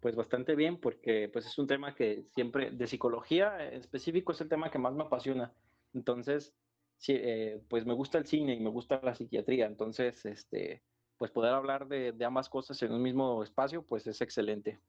Pues 0.00 0.16
bastante 0.16 0.54
bien, 0.54 0.80
porque 0.80 1.28
pues 1.30 1.44
es 1.44 1.58
un 1.58 1.66
tema 1.66 1.94
que 1.94 2.24
siempre, 2.34 2.70
de 2.70 2.86
psicología 2.86 3.68
en 3.68 3.80
específico, 3.82 4.32
es 4.32 4.40
el 4.40 4.48
tema 4.48 4.70
que 4.70 4.78
más 4.78 4.94
me 4.94 5.02
apasiona. 5.02 5.52
Entonces, 5.92 6.54
sí, 6.96 7.12
eh, 7.18 7.62
pues 7.68 7.84
me 7.84 7.92
gusta 7.92 8.16
el 8.16 8.24
cine 8.24 8.54
y 8.54 8.60
me 8.60 8.70
gusta 8.70 8.98
la 9.02 9.14
psiquiatría. 9.14 9.66
Entonces, 9.66 10.24
este, 10.24 10.82
pues 11.18 11.30
poder 11.30 11.52
hablar 11.52 11.86
de, 11.86 12.12
de 12.12 12.24
ambas 12.24 12.48
cosas 12.48 12.82
en 12.82 12.92
un 12.92 13.02
mismo 13.02 13.42
espacio, 13.42 13.82
pues 13.82 14.06
es 14.06 14.22
excelente. 14.22 14.80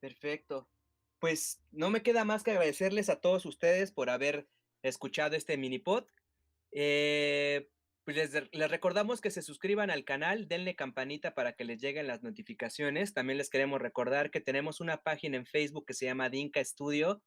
Perfecto. 0.00 0.68
Pues 1.20 1.62
no 1.70 1.88
me 1.88 2.02
queda 2.02 2.24
más 2.24 2.42
que 2.42 2.50
agradecerles 2.50 3.08
a 3.10 3.20
todos 3.20 3.46
ustedes 3.46 3.92
por 3.92 4.10
haber 4.10 4.48
escuchado 4.82 5.36
este 5.36 5.56
mini 5.56 5.78
pod. 5.78 6.04
Eh, 6.72 7.68
pues 8.04 8.16
les, 8.16 8.50
les, 8.52 8.70
recordamos 8.70 9.20
que 9.20 9.30
se 9.30 9.42
suscriban 9.42 9.90
al 9.90 10.04
canal, 10.04 10.48
denle 10.48 10.74
campanita 10.74 11.34
para 11.34 11.52
que 11.52 11.64
les 11.64 11.80
lleguen 11.80 12.08
las 12.08 12.22
notificaciones. 12.22 13.14
También 13.14 13.38
les 13.38 13.50
queremos 13.50 13.80
recordar 13.80 14.30
que 14.30 14.40
tenemos 14.40 14.80
una 14.80 15.02
página 15.02 15.36
en 15.36 15.46
Facebook 15.46 15.86
que 15.86 15.94
se 15.94 16.06
llama 16.06 16.28
Dinka 16.28 16.64
Studio. 16.64 17.22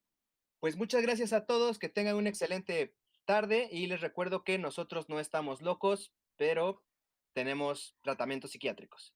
Pues 0.59 0.75
muchas 0.75 1.01
gracias 1.01 1.31
a 1.31 1.45
todos, 1.45 1.79
que 1.79 1.89
tengan 1.89 2.15
una 2.15 2.29
excelente 2.29 2.93
tarde 3.25 3.69
y 3.71 3.87
les 3.87 4.01
recuerdo 4.01 4.43
que 4.43 4.57
nosotros 4.57 5.09
no 5.09 5.19
estamos 5.19 5.61
locos, 5.61 6.11
pero 6.37 6.83
tenemos 7.33 7.95
tratamientos 8.01 8.51
psiquiátricos. 8.51 9.14